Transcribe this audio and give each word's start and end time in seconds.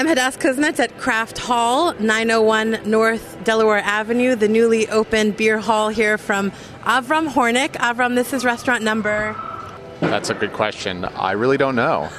I'm 0.00 0.06
Hadas 0.06 0.38
Kuznits 0.38 0.80
at 0.80 0.96
Craft 0.96 1.36
Hall, 1.36 1.92
901 1.92 2.80
North 2.86 3.36
Delaware 3.44 3.80
Avenue, 3.80 4.34
the 4.34 4.48
newly 4.48 4.88
opened 4.88 5.36
beer 5.36 5.58
hall 5.58 5.90
here 5.90 6.16
from 6.16 6.52
Avram 6.84 7.28
Hornik. 7.28 7.72
Avram, 7.72 8.14
this 8.14 8.32
is 8.32 8.42
restaurant 8.42 8.82
number. 8.82 9.36
That's 10.00 10.30
a 10.30 10.34
good 10.34 10.54
question. 10.54 11.04
I 11.04 11.32
really 11.32 11.58
don't 11.58 11.76
know. 11.76 12.08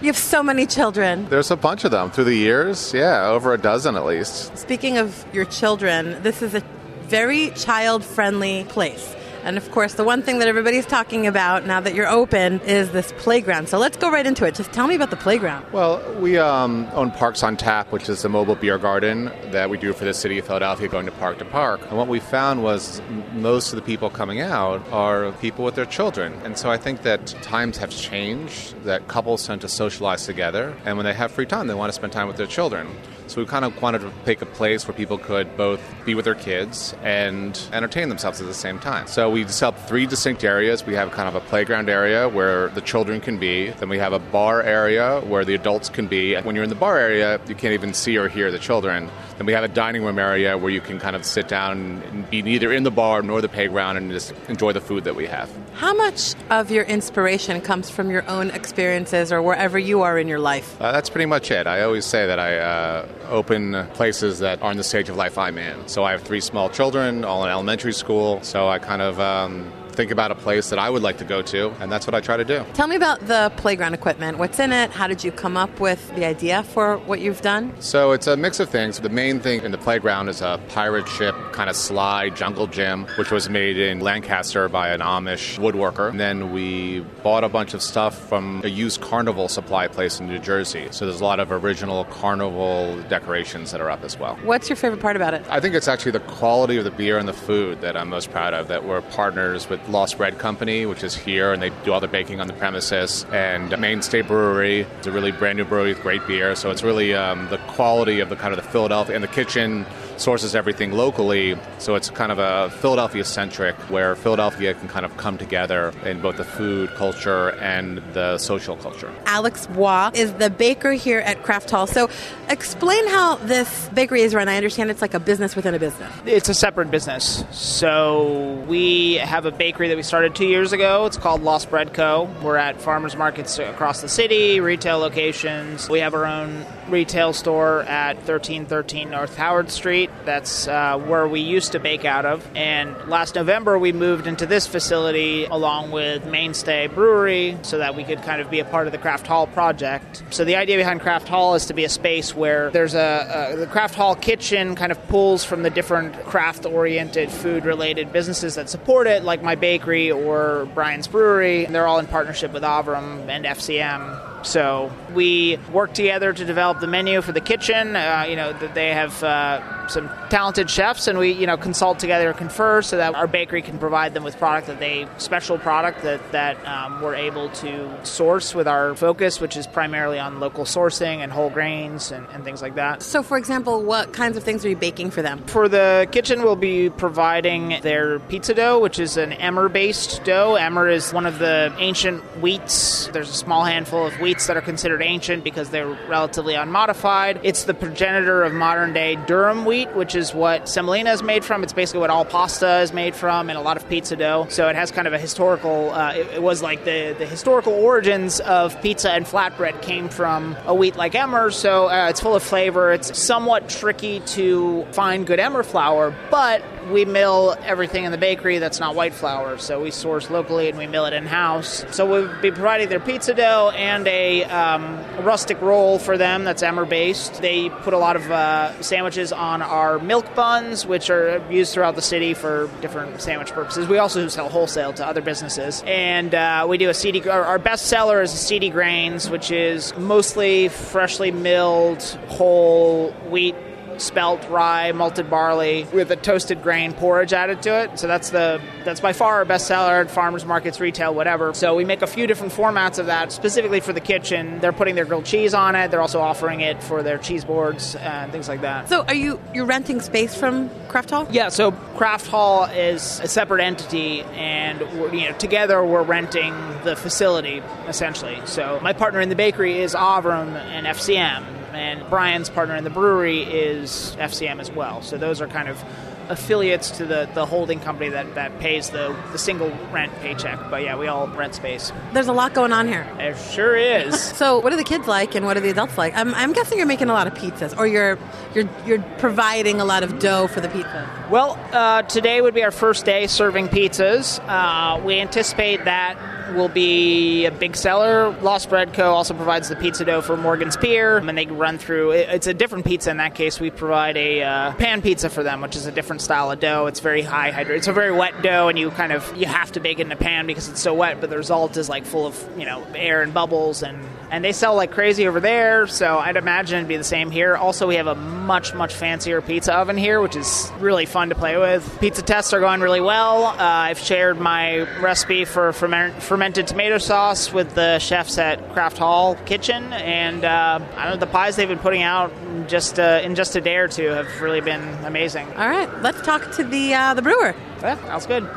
You 0.00 0.06
have 0.06 0.16
so 0.16 0.42
many 0.42 0.66
children. 0.66 1.28
There's 1.28 1.52
a 1.52 1.56
bunch 1.56 1.84
of 1.84 1.92
them 1.92 2.10
through 2.10 2.24
the 2.24 2.34
years. 2.34 2.92
Yeah, 2.92 3.26
over 3.26 3.52
a 3.52 3.58
dozen 3.58 3.94
at 3.94 4.04
least. 4.04 4.56
Speaking 4.58 4.98
of 4.98 5.24
your 5.32 5.44
children, 5.44 6.20
this 6.24 6.42
is 6.42 6.54
a 6.54 6.62
very 7.02 7.50
child 7.50 8.04
friendly 8.04 8.64
place. 8.64 9.14
And 9.44 9.56
of 9.56 9.70
course, 9.70 9.94
the 9.94 10.04
one 10.04 10.22
thing 10.22 10.38
that 10.38 10.48
everybody's 10.48 10.86
talking 10.86 11.26
about 11.26 11.66
now 11.66 11.80
that 11.80 11.94
you're 11.94 12.08
open 12.08 12.60
is 12.60 12.90
this 12.90 13.12
playground. 13.18 13.68
So 13.68 13.78
let's 13.78 13.96
go 13.96 14.10
right 14.10 14.26
into 14.26 14.44
it. 14.44 14.54
Just 14.54 14.72
tell 14.72 14.86
me 14.86 14.94
about 14.94 15.10
the 15.10 15.16
playground. 15.16 15.66
Well, 15.72 16.00
we 16.20 16.38
um, 16.38 16.88
own 16.92 17.10
Parks 17.10 17.42
on 17.42 17.56
Tap, 17.56 17.90
which 17.90 18.08
is 18.08 18.24
a 18.24 18.28
mobile 18.28 18.54
beer 18.54 18.78
garden 18.78 19.32
that 19.50 19.68
we 19.68 19.78
do 19.78 19.92
for 19.92 20.04
the 20.04 20.14
city 20.14 20.38
of 20.38 20.46
Philadelphia, 20.46 20.88
going 20.88 21.06
to 21.06 21.12
park 21.12 21.38
to 21.38 21.44
park. 21.44 21.80
And 21.88 21.98
what 21.98 22.08
we 22.08 22.20
found 22.20 22.62
was 22.62 23.02
most 23.32 23.72
of 23.72 23.76
the 23.76 23.82
people 23.82 24.10
coming 24.10 24.40
out 24.40 24.86
are 24.92 25.32
people 25.32 25.64
with 25.64 25.74
their 25.74 25.86
children. 25.86 26.32
And 26.44 26.56
so 26.56 26.70
I 26.70 26.76
think 26.76 27.02
that 27.02 27.26
times 27.42 27.78
have 27.78 27.90
changed, 27.90 28.80
that 28.84 29.08
couples 29.08 29.46
tend 29.46 29.60
to 29.62 29.68
socialize 29.68 30.24
together. 30.24 30.76
And 30.84 30.96
when 30.96 31.04
they 31.04 31.14
have 31.14 31.32
free 31.32 31.46
time, 31.46 31.66
they 31.66 31.74
want 31.74 31.88
to 31.88 31.94
spend 31.94 32.12
time 32.12 32.28
with 32.28 32.36
their 32.36 32.46
children. 32.46 32.88
So 33.26 33.40
we 33.40 33.46
kind 33.46 33.64
of 33.64 33.80
wanted 33.80 34.00
to 34.00 34.10
pick 34.24 34.42
a 34.42 34.46
place 34.46 34.86
where 34.86 34.94
people 34.94 35.16
could 35.16 35.56
both 35.56 35.80
be 36.04 36.14
with 36.14 36.26
their 36.26 36.34
kids 36.34 36.94
and 37.02 37.58
entertain 37.72 38.08
themselves 38.10 38.40
at 38.40 38.46
the 38.46 38.54
same 38.54 38.78
time. 38.78 39.06
So 39.06 39.30
we 39.32 39.44
developed 39.44 39.80
three 39.88 40.06
distinct 40.06 40.44
areas. 40.44 40.84
We 40.84 40.94
have 40.94 41.10
kind 41.10 41.28
of 41.28 41.34
a 41.34 41.40
playground 41.40 41.88
area 41.88 42.28
where 42.28 42.68
the 42.68 42.82
children 42.82 43.20
can 43.20 43.38
be. 43.38 43.70
Then 43.70 43.88
we 43.88 43.98
have 43.98 44.12
a 44.12 44.18
bar 44.18 44.62
area 44.62 45.20
where 45.22 45.44
the 45.44 45.54
adults 45.54 45.88
can 45.88 46.06
be. 46.06 46.34
And 46.34 46.44
when 46.44 46.54
you're 46.54 46.64
in 46.64 46.70
the 46.70 46.76
bar 46.76 46.98
area, 46.98 47.40
you 47.48 47.54
can't 47.54 47.72
even 47.72 47.94
see 47.94 48.18
or 48.18 48.28
hear 48.28 48.50
the 48.52 48.58
children. 48.58 49.10
Then 49.36 49.46
we 49.46 49.52
have 49.52 49.64
a 49.64 49.68
dining 49.68 50.04
room 50.04 50.18
area 50.18 50.56
where 50.58 50.70
you 50.70 50.80
can 50.80 50.98
kind 50.98 51.16
of 51.16 51.24
sit 51.24 51.48
down 51.48 52.02
and 52.02 52.30
be 52.30 52.42
neither 52.42 52.72
in 52.72 52.82
the 52.82 52.90
bar 52.90 53.22
nor 53.22 53.40
the 53.40 53.48
playground 53.48 53.96
and 53.96 54.10
just 54.10 54.32
enjoy 54.48 54.72
the 54.72 54.80
food 54.80 55.04
that 55.04 55.16
we 55.16 55.26
have. 55.26 55.50
How 55.74 55.94
much 55.94 56.34
of 56.50 56.70
your 56.70 56.84
inspiration 56.84 57.60
comes 57.60 57.90
from 57.90 58.10
your 58.10 58.28
own 58.28 58.50
experiences 58.50 59.32
or 59.32 59.42
wherever 59.42 59.78
you 59.78 60.02
are 60.02 60.18
in 60.18 60.28
your 60.28 60.38
life? 60.38 60.80
Uh, 60.80 60.92
that's 60.92 61.10
pretty 61.10 61.26
much 61.26 61.50
it. 61.50 61.66
I 61.66 61.82
always 61.82 62.04
say 62.04 62.26
that 62.26 62.38
I 62.38 62.58
uh, 62.58 63.08
open 63.28 63.86
places 63.94 64.40
that 64.40 64.62
are 64.62 64.70
in 64.70 64.76
the 64.76 64.84
stage 64.84 65.08
of 65.08 65.16
life 65.16 65.38
I'm 65.38 65.58
in. 65.58 65.88
So 65.88 66.04
I 66.04 66.12
have 66.12 66.22
three 66.22 66.40
small 66.40 66.68
children, 66.68 67.24
all 67.24 67.44
in 67.44 67.50
elementary 67.50 67.92
school. 67.92 68.42
So 68.42 68.68
I 68.68 68.78
kind 68.78 69.02
of 69.02 69.18
um, 69.18 69.72
think 69.92 70.10
about 70.10 70.30
a 70.30 70.34
place 70.34 70.70
that 70.70 70.78
I 70.78 70.90
would 70.90 71.02
like 71.02 71.18
to 71.18 71.24
go 71.24 71.42
to, 71.42 71.70
and 71.80 71.90
that's 71.90 72.06
what 72.06 72.14
I 72.14 72.20
try 72.20 72.36
to 72.36 72.44
do. 72.44 72.64
Tell 72.74 72.88
me 72.88 72.96
about 72.96 73.26
the 73.26 73.52
playground 73.56 73.94
equipment. 73.94 74.38
What's 74.38 74.58
in 74.58 74.72
it? 74.72 74.90
How 74.90 75.06
did 75.06 75.22
you 75.22 75.32
come 75.32 75.56
up 75.56 75.80
with 75.80 76.14
the 76.14 76.24
idea 76.24 76.62
for 76.62 76.98
what 76.98 77.20
you've 77.20 77.42
done? 77.42 77.74
So 77.80 78.12
it's 78.12 78.26
a 78.26 78.36
mix 78.36 78.60
of 78.60 78.68
things. 78.68 79.00
The 79.00 79.08
main 79.08 79.40
thing 79.40 79.62
in 79.62 79.72
the 79.72 79.78
playground 79.78 80.28
is 80.28 80.40
a 80.40 80.60
pirate 80.68 81.08
ship 81.08 81.34
kind 81.52 81.68
of 81.68 81.76
slide 81.76 82.36
jungle 82.36 82.66
gym, 82.66 83.06
which 83.16 83.30
was 83.30 83.48
made 83.48 83.76
in 83.76 84.00
Lancaster 84.00 84.68
by 84.68 84.88
an 84.88 85.00
Amish 85.00 85.58
woodworker. 85.58 86.08
And 86.08 86.20
then 86.20 86.52
we 86.52 87.00
bought 87.22 87.44
a 87.44 87.48
bunch 87.48 87.74
of 87.74 87.82
stuff 87.82 88.28
from 88.28 88.62
a 88.64 88.68
used 88.68 89.00
carnival 89.00 89.48
supply 89.48 89.88
place 89.88 90.20
in 90.20 90.26
New 90.26 90.38
Jersey. 90.38 90.88
So 90.90 91.06
there's 91.06 91.20
a 91.20 91.24
lot 91.24 91.40
of 91.40 91.52
original 91.52 92.04
carnival 92.06 93.02
decorations 93.08 93.70
that 93.72 93.80
are 93.80 93.90
up 93.90 94.04
as 94.04 94.18
well. 94.18 94.36
What's 94.44 94.68
your 94.68 94.76
favorite 94.76 95.00
part 95.00 95.16
about 95.16 95.34
it? 95.34 95.44
I 95.48 95.60
think 95.60 95.74
it's 95.74 95.88
actually 95.88 96.12
the 96.12 96.20
quality 96.20 96.76
of 96.76 96.84
the 96.84 96.90
beer 96.90 97.18
and 97.18 97.28
the 97.28 97.32
food 97.32 97.80
that 97.80 97.96
I'm 97.96 98.08
most 98.08 98.30
proud 98.30 98.54
of. 98.54 98.68
That 98.68 98.84
we're 98.84 99.02
partners 99.02 99.68
with 99.68 99.81
Lost 99.88 100.16
Bread 100.16 100.38
Company, 100.38 100.86
which 100.86 101.02
is 101.02 101.14
here, 101.14 101.52
and 101.52 101.62
they 101.62 101.70
do 101.84 101.92
all 101.92 102.00
the 102.00 102.08
baking 102.08 102.40
on 102.40 102.46
the 102.46 102.52
premises. 102.52 103.26
And 103.32 103.78
Mainstay 103.78 104.22
Brewery 104.22 104.86
is 105.00 105.06
a 105.06 105.12
really 105.12 105.32
brand 105.32 105.58
new 105.58 105.64
brewery 105.64 105.92
with 105.92 106.02
great 106.02 106.26
beer. 106.26 106.54
So 106.54 106.70
it's 106.70 106.82
really 106.82 107.14
um, 107.14 107.48
the 107.48 107.58
quality 107.58 108.20
of 108.20 108.28
the 108.28 108.36
kind 108.36 108.54
of 108.54 108.62
the 108.62 108.68
Philadelphia 108.70 109.14
and 109.14 109.24
the 109.24 109.28
kitchen 109.28 109.84
sources 110.16 110.54
everything 110.54 110.92
locally. 110.92 111.56
So 111.78 111.94
it's 111.94 112.10
kind 112.10 112.32
of 112.32 112.38
a 112.38 112.70
Philadelphia 112.78 113.24
centric, 113.24 113.74
where 113.90 114.14
Philadelphia 114.16 114.74
can 114.74 114.88
kind 114.88 115.04
of 115.04 115.16
come 115.16 115.38
together 115.38 115.92
in 116.04 116.20
both 116.20 116.36
the 116.36 116.44
food 116.44 116.90
culture 116.90 117.50
and 117.60 117.98
the 118.12 118.38
social 118.38 118.76
culture. 118.76 119.12
Alex 119.26 119.66
Bois 119.66 120.10
is 120.14 120.32
the 120.34 120.50
baker 120.50 120.92
here 120.92 121.20
at 121.20 121.42
Craft 121.42 121.70
Hall. 121.70 121.86
So 121.86 122.08
explain 122.48 123.06
how 123.08 123.36
this 123.36 123.88
bakery 123.90 124.22
is 124.22 124.34
run. 124.34 124.48
I 124.48 124.56
understand 124.56 124.90
it's 124.90 125.02
like 125.02 125.14
a 125.14 125.20
business 125.20 125.56
within 125.56 125.74
a 125.74 125.78
business. 125.78 126.12
It's 126.26 126.48
a 126.48 126.54
separate 126.54 126.90
business. 126.90 127.44
So 127.50 128.64
we 128.66 129.14
have 129.14 129.46
a 129.46 129.50
bakery 129.50 129.88
that 129.88 129.96
we 129.96 130.02
started 130.02 130.34
two 130.34 130.46
years 130.46 130.72
ago. 130.72 131.06
It's 131.06 131.16
called 131.16 131.42
Lost 131.42 131.70
Bread 131.70 131.94
Co. 131.94 132.28
We're 132.42 132.56
at 132.56 132.80
farmers 132.80 133.16
markets 133.16 133.58
across 133.58 134.00
the 134.02 134.08
city, 134.08 134.60
retail 134.60 134.98
locations. 134.98 135.88
We 135.88 136.00
have 136.00 136.14
our 136.14 136.26
own 136.26 136.64
retail 136.88 137.32
store 137.32 137.82
at 137.82 138.16
1313 138.16 139.10
North 139.10 139.36
Howard 139.36 139.70
Street. 139.70 140.01
That's 140.24 140.68
uh, 140.68 140.98
where 140.98 141.26
we 141.26 141.40
used 141.40 141.72
to 141.72 141.78
bake 141.78 142.04
out 142.04 142.24
of. 142.24 142.46
And 142.54 142.96
last 143.08 143.34
November, 143.34 143.78
we 143.78 143.92
moved 143.92 144.26
into 144.26 144.46
this 144.46 144.66
facility 144.66 145.44
along 145.44 145.90
with 145.90 146.24
Mainstay 146.26 146.88
Brewery 146.88 147.58
so 147.62 147.78
that 147.78 147.94
we 147.94 148.04
could 148.04 148.22
kind 148.22 148.40
of 148.40 148.50
be 148.50 148.60
a 148.60 148.64
part 148.64 148.86
of 148.86 148.92
the 148.92 148.98
Craft 148.98 149.26
Hall 149.26 149.46
project. 149.46 150.22
So 150.30 150.44
the 150.44 150.56
idea 150.56 150.76
behind 150.76 151.00
Craft 151.00 151.28
Hall 151.28 151.54
is 151.54 151.66
to 151.66 151.74
be 151.74 151.84
a 151.84 151.88
space 151.88 152.34
where 152.34 152.70
there's 152.70 152.94
a, 152.94 153.52
a 153.52 153.56
the 153.56 153.66
Craft 153.66 153.94
Hall 153.94 154.14
kitchen 154.14 154.74
kind 154.74 154.92
of 154.92 155.08
pulls 155.08 155.44
from 155.44 155.62
the 155.62 155.70
different 155.70 156.14
craft 156.24 156.66
oriented 156.66 157.30
food 157.30 157.64
related 157.64 158.12
businesses 158.12 158.54
that 158.54 158.68
support 158.68 159.06
it, 159.06 159.22
like 159.24 159.42
my 159.42 159.54
bakery 159.54 160.10
or 160.10 160.68
Brian's 160.74 161.08
Brewery. 161.08 161.66
They're 161.66 161.86
all 161.86 161.98
in 161.98 162.06
partnership 162.06 162.52
with 162.52 162.62
Avram 162.62 163.28
and 163.28 163.44
FCM. 163.44 164.44
So 164.44 164.92
we 165.14 165.58
work 165.72 165.94
together 165.94 166.32
to 166.32 166.44
develop 166.44 166.80
the 166.80 166.86
menu 166.86 167.22
for 167.22 167.32
the 167.32 167.40
kitchen. 167.40 167.94
Uh, 167.94 168.26
you 168.28 168.36
know, 168.36 168.52
that 168.52 168.74
they 168.74 168.92
have 168.92 169.22
uh, 169.22 169.81
some 169.88 170.08
talented 170.30 170.70
chefs, 170.70 171.06
and 171.08 171.18
we 171.18 171.32
you 171.32 171.46
know 171.46 171.56
consult 171.56 171.98
together, 171.98 172.32
confer, 172.32 172.82
so 172.82 172.96
that 172.96 173.14
our 173.14 173.26
bakery 173.26 173.62
can 173.62 173.78
provide 173.78 174.14
them 174.14 174.24
with 174.24 174.38
product 174.38 174.66
that 174.66 174.80
they 174.80 175.06
special 175.18 175.58
product 175.58 176.02
that 176.02 176.20
that 176.32 176.64
um, 176.66 177.00
we're 177.00 177.14
able 177.14 177.48
to 177.50 177.90
source 178.04 178.54
with 178.54 178.68
our 178.68 178.94
focus, 178.94 179.40
which 179.40 179.56
is 179.56 179.66
primarily 179.66 180.18
on 180.18 180.40
local 180.40 180.64
sourcing 180.64 181.18
and 181.18 181.32
whole 181.32 181.50
grains 181.50 182.12
and, 182.12 182.26
and 182.32 182.44
things 182.44 182.62
like 182.62 182.74
that. 182.76 183.02
So, 183.02 183.22
for 183.22 183.36
example, 183.36 183.82
what 183.82 184.12
kinds 184.12 184.36
of 184.36 184.42
things 184.42 184.64
are 184.64 184.68
you 184.68 184.76
baking 184.76 185.10
for 185.10 185.22
them? 185.22 185.42
For 185.46 185.68
the 185.68 186.08
kitchen, 186.10 186.42
we'll 186.42 186.56
be 186.56 186.90
providing 186.90 187.80
their 187.82 188.18
pizza 188.20 188.54
dough, 188.54 188.80
which 188.80 188.98
is 188.98 189.16
an 189.16 189.32
emmer 189.32 189.68
based 189.68 190.24
dough. 190.24 190.54
Emmer 190.54 190.88
is 190.88 191.12
one 191.12 191.26
of 191.26 191.38
the 191.38 191.72
ancient 191.78 192.22
wheats. 192.40 193.08
There's 193.12 193.30
a 193.30 193.34
small 193.34 193.64
handful 193.64 194.06
of 194.06 194.14
wheats 194.14 194.46
that 194.46 194.56
are 194.56 194.62
considered 194.62 195.02
ancient 195.02 195.44
because 195.44 195.70
they're 195.70 195.88
relatively 196.08 196.54
unmodified. 196.54 197.40
It's 197.42 197.64
the 197.64 197.74
progenitor 197.74 198.42
of 198.42 198.52
modern 198.52 198.92
day 198.92 199.16
durum 199.16 199.64
wheat, 199.64 199.81
which 199.90 200.14
is 200.14 200.34
what 200.34 200.68
semolina 200.68 201.10
is 201.10 201.22
made 201.22 201.44
from. 201.44 201.62
It's 201.62 201.72
basically 201.72 202.00
what 202.00 202.10
all 202.10 202.24
pasta 202.24 202.80
is 202.80 202.92
made 202.92 203.14
from 203.14 203.50
and 203.50 203.58
a 203.58 203.62
lot 203.62 203.76
of 203.76 203.88
pizza 203.88 204.16
dough. 204.16 204.46
So 204.48 204.68
it 204.68 204.76
has 204.76 204.90
kind 204.90 205.06
of 205.06 205.12
a 205.12 205.18
historical, 205.18 205.90
uh, 205.90 206.12
it, 206.12 206.26
it 206.34 206.42
was 206.42 206.62
like 206.62 206.84
the, 206.84 207.14
the 207.18 207.26
historical 207.26 207.72
origins 207.72 208.40
of 208.40 208.80
pizza 208.82 209.10
and 209.10 209.26
flatbread 209.26 209.82
came 209.82 210.08
from 210.08 210.56
a 210.66 210.74
wheat 210.74 210.96
like 210.96 211.14
emmer. 211.14 211.50
So 211.50 211.88
uh, 211.88 212.08
it's 212.08 212.20
full 212.20 212.34
of 212.34 212.42
flavor. 212.42 212.92
It's 212.92 213.18
somewhat 213.18 213.68
tricky 213.68 214.20
to 214.20 214.84
find 214.92 215.26
good 215.26 215.40
emmer 215.40 215.62
flour, 215.62 216.14
but 216.30 216.62
we 216.92 217.04
mill 217.04 217.56
everything 217.64 218.04
in 218.04 218.12
the 218.12 218.18
bakery 218.18 218.58
that's 218.58 218.78
not 218.78 218.94
white 218.94 219.14
flour. 219.14 219.58
So 219.58 219.82
we 219.82 219.90
source 219.90 220.30
locally 220.30 220.68
and 220.68 220.78
we 220.78 220.86
mill 220.86 221.06
it 221.06 221.12
in 221.12 221.26
house. 221.26 221.84
So 221.90 222.06
we'll 222.06 222.40
be 222.40 222.50
providing 222.50 222.88
their 222.88 223.00
pizza 223.00 223.34
dough 223.34 223.72
and 223.74 224.06
a 224.06 224.44
um, 224.44 225.02
rustic 225.24 225.60
roll 225.60 225.98
for 225.98 226.18
them 226.18 226.44
that's 226.44 226.62
emmer 226.62 226.84
based. 226.84 227.40
They 227.40 227.70
put 227.70 227.94
a 227.94 227.98
lot 227.98 228.16
of 228.16 228.30
uh, 228.30 228.80
sandwiches 228.82 229.32
on 229.32 229.62
our 229.62 229.98
milk 229.98 230.34
buns, 230.34 230.86
which 230.86 231.10
are 231.10 231.42
used 231.50 231.72
throughout 231.72 231.96
the 231.96 232.02
city 232.02 232.34
for 232.34 232.68
different 232.80 233.20
sandwich 233.20 233.50
purposes. 233.52 233.88
We 233.88 233.98
also 233.98 234.28
sell 234.28 234.48
wholesale 234.48 234.92
to 234.94 235.06
other 235.06 235.22
businesses. 235.22 235.82
And 235.86 236.34
uh, 236.34 236.66
we 236.68 236.78
do 236.78 236.90
a 236.90 236.94
our 237.28 237.58
best 237.58 237.86
seller 237.86 238.22
is 238.22 238.30
CD 238.30 238.70
grains, 238.70 239.28
which 239.28 239.50
is 239.50 239.96
mostly 239.96 240.68
freshly 240.68 241.30
milled 241.30 242.02
whole 242.28 243.10
wheat 243.30 243.54
spelt 244.02 244.48
rye, 244.48 244.92
malted 244.92 245.30
barley 245.30 245.86
with 245.92 246.10
a 246.10 246.16
toasted 246.16 246.62
grain 246.62 246.92
porridge 246.92 247.32
added 247.32 247.62
to 247.62 247.82
it. 247.82 247.98
So 247.98 248.06
that's 248.06 248.30
the 248.30 248.60
that's 248.84 249.00
by 249.00 249.12
far 249.12 249.36
our 249.36 249.44
best 249.44 249.66
seller 249.66 250.00
at 250.00 250.10
farmers 250.10 250.44
markets, 250.44 250.80
retail, 250.80 251.14
whatever. 251.14 251.54
So 251.54 251.74
we 251.74 251.84
make 251.84 252.02
a 252.02 252.06
few 252.06 252.26
different 252.26 252.52
formats 252.52 252.98
of 252.98 253.06
that 253.06 253.32
specifically 253.32 253.80
for 253.80 253.92
the 253.92 254.00
kitchen. 254.00 254.58
They're 254.60 254.72
putting 254.72 254.94
their 254.94 255.04
grilled 255.04 255.24
cheese 255.24 255.54
on 255.54 255.74
it. 255.74 255.90
They're 255.90 256.00
also 256.00 256.20
offering 256.20 256.60
it 256.60 256.82
for 256.82 257.02
their 257.02 257.18
cheese 257.18 257.44
boards 257.44 257.94
and 257.96 258.32
things 258.32 258.48
like 258.48 258.62
that. 258.62 258.88
So 258.88 259.04
are 259.04 259.14
you 259.14 259.40
you're 259.54 259.66
renting 259.66 260.00
space 260.00 260.34
from 260.34 260.70
Craft 260.88 261.10
Hall? 261.10 261.28
Yeah, 261.30 261.48
so 261.48 261.72
Craft 261.72 262.26
Hall 262.26 262.64
is 262.64 263.20
a 263.20 263.28
separate 263.28 263.62
entity, 263.62 264.22
and 264.22 264.80
we're, 265.00 265.14
you 265.14 265.30
know 265.30 265.38
together 265.38 265.84
we're 265.84 266.02
renting 266.02 266.54
the 266.84 266.96
facility 266.96 267.62
essentially. 267.86 268.40
So 268.46 268.78
my 268.82 268.92
partner 268.92 269.20
in 269.20 269.28
the 269.28 269.36
bakery 269.36 269.78
is 269.78 269.94
Avram 269.94 270.54
and 270.56 270.86
FCM, 270.86 271.44
and 271.74 272.08
Brian's 272.08 272.50
partner 272.50 272.76
in 272.76 272.84
the 272.84 272.90
brewery 272.90 273.42
is 273.42 274.16
FCM 274.18 274.60
as 274.60 274.70
well. 274.70 275.02
So 275.02 275.16
those 275.16 275.40
are 275.40 275.48
kind 275.48 275.68
of 275.68 275.82
affiliates 276.28 276.90
to 276.92 277.04
the, 277.04 277.28
the 277.34 277.46
holding 277.46 277.80
company 277.80 278.08
that, 278.10 278.34
that 278.34 278.58
pays 278.58 278.90
the, 278.90 279.16
the 279.32 279.38
single 279.38 279.70
rent 279.90 280.12
paycheck. 280.20 280.58
But 280.70 280.82
yeah, 280.82 280.96
we 280.96 281.06
all 281.06 281.28
rent 281.28 281.54
space. 281.54 281.92
There's 282.12 282.28
a 282.28 282.32
lot 282.32 282.54
going 282.54 282.72
on 282.72 282.88
here. 282.88 283.06
It 283.18 283.36
sure 283.36 283.76
is. 283.76 284.32
So, 284.42 284.58
what 284.58 284.72
are 284.72 284.76
the 284.76 284.82
kids 284.82 285.06
like, 285.06 285.36
and 285.36 285.46
what 285.46 285.56
are 285.56 285.60
the 285.60 285.70
adults 285.70 285.96
like? 285.96 286.16
I'm, 286.16 286.34
I'm 286.34 286.52
guessing 286.52 286.76
you're 286.76 286.86
making 286.86 287.10
a 287.10 287.12
lot 287.12 287.28
of 287.28 287.34
pizzas, 287.34 287.76
or 287.78 287.86
you're 287.86 288.18
you're 288.54 288.68
you're 288.84 289.00
providing 289.18 289.80
a 289.80 289.84
lot 289.84 290.02
of 290.02 290.18
dough 290.18 290.48
for 290.48 290.60
the 290.60 290.68
pizza. 290.68 291.08
Well, 291.30 291.56
uh, 291.70 292.02
today 292.02 292.40
would 292.40 292.54
be 292.54 292.64
our 292.64 292.72
first 292.72 293.04
day 293.04 293.28
serving 293.28 293.68
pizzas. 293.68 294.40
Uh, 294.48 295.00
we 295.04 295.20
anticipate 295.20 295.84
that 295.84 296.16
will 296.54 296.68
be 296.68 297.46
a 297.46 297.50
big 297.50 297.76
seller. 297.76 298.30
Lost 298.40 298.68
Bread 298.68 298.92
Co. 298.94 299.12
also 299.12 299.34
provides 299.34 299.68
the 299.68 299.76
pizza 299.76 300.04
dough 300.04 300.20
for 300.20 300.36
Morgan's 300.36 300.76
Pier, 300.76 301.18
and 301.18 301.36
they 301.36 301.46
run 301.46 301.78
through. 301.78 302.12
It's 302.12 302.46
a 302.46 302.54
different 302.54 302.84
pizza 302.84 303.10
in 303.10 303.18
that 303.18 303.34
case. 303.34 303.60
We 303.60 303.70
provide 303.70 304.16
a 304.16 304.42
uh, 304.42 304.72
pan 304.74 305.02
pizza 305.02 305.30
for 305.30 305.42
them, 305.42 305.60
which 305.60 305.76
is 305.76 305.86
a 305.86 305.92
different 305.92 306.22
style 306.22 306.50
of 306.50 306.60
dough. 306.60 306.86
It's 306.86 307.00
very 307.00 307.22
high 307.22 307.50
hydrated. 307.50 307.78
It's 307.78 307.88
a 307.88 307.92
very 307.92 308.12
wet 308.12 308.42
dough, 308.42 308.68
and 308.68 308.78
you 308.78 308.90
kind 308.90 309.12
of 309.12 309.36
you 309.36 309.46
have 309.46 309.72
to 309.72 309.80
bake 309.80 309.98
it 309.98 310.06
in 310.06 310.12
a 310.12 310.16
pan 310.16 310.46
because 310.46 310.68
it's 310.68 310.80
so 310.80 310.94
wet. 310.94 311.20
But 311.20 311.30
the 311.30 311.36
result 311.36 311.76
is 311.76 311.88
like 311.88 312.04
full 312.04 312.26
of 312.26 312.48
you 312.58 312.64
know 312.64 312.84
air 312.94 313.22
and 313.22 313.32
bubbles 313.32 313.82
and 313.82 313.98
and 314.30 314.42
they 314.42 314.52
sell 314.52 314.74
like 314.74 314.92
crazy 314.92 315.28
over 315.28 315.40
there. 315.40 315.86
So 315.86 316.18
I'd 316.18 316.36
imagine 316.36 316.78
it'd 316.78 316.88
be 316.88 316.96
the 316.96 317.04
same 317.04 317.30
here. 317.30 317.54
Also, 317.54 317.86
we 317.86 317.96
have 317.96 318.06
a 318.06 318.14
much 318.14 318.74
much 318.74 318.94
fancier 318.94 319.42
pizza 319.42 319.74
oven 319.74 319.98
here, 319.98 320.20
which 320.20 320.36
is 320.36 320.72
really 320.80 321.04
fun 321.06 321.28
to 321.28 321.34
play 321.34 321.58
with. 321.58 321.98
Pizza 322.00 322.22
tests 322.22 322.52
are 322.54 322.60
going 322.60 322.80
really 322.80 323.00
well. 323.02 323.44
Uh, 323.44 323.56
I've 323.58 323.98
shared 323.98 324.40
my 324.40 324.80
recipe 325.00 325.44
for 325.44 325.72
ferment- 325.72 326.22
fermented 326.32 326.66
tomato 326.66 326.96
sauce 326.96 327.52
with 327.52 327.74
the 327.74 327.98
chefs 327.98 328.38
at 328.38 328.72
Craft 328.72 328.96
Hall 328.96 329.34
Kitchen, 329.44 329.92
and 329.92 330.46
uh, 330.46 330.80
I 330.96 331.04
don't 331.04 331.12
know 331.12 331.20
the 331.20 331.30
pies 331.30 331.56
they've 331.56 331.68
been 331.68 331.78
putting 331.78 332.00
out 332.00 332.32
in 332.46 332.66
just 332.68 332.98
uh, 332.98 333.20
in 333.22 333.34
just 333.34 333.54
a 333.54 333.60
day 333.60 333.76
or 333.76 333.86
two 333.86 334.06
have 334.06 334.40
really 334.40 334.62
been 334.62 334.80
amazing. 335.04 335.46
All 335.48 335.68
right, 335.68 335.94
let's 336.00 336.22
talk 336.22 336.50
to 336.52 336.64
the 336.64 336.94
uh, 336.94 337.12
the 337.12 337.20
brewer. 337.20 337.54
Yeah, 337.82 338.02
sounds 338.06 338.24
good. 338.24 338.48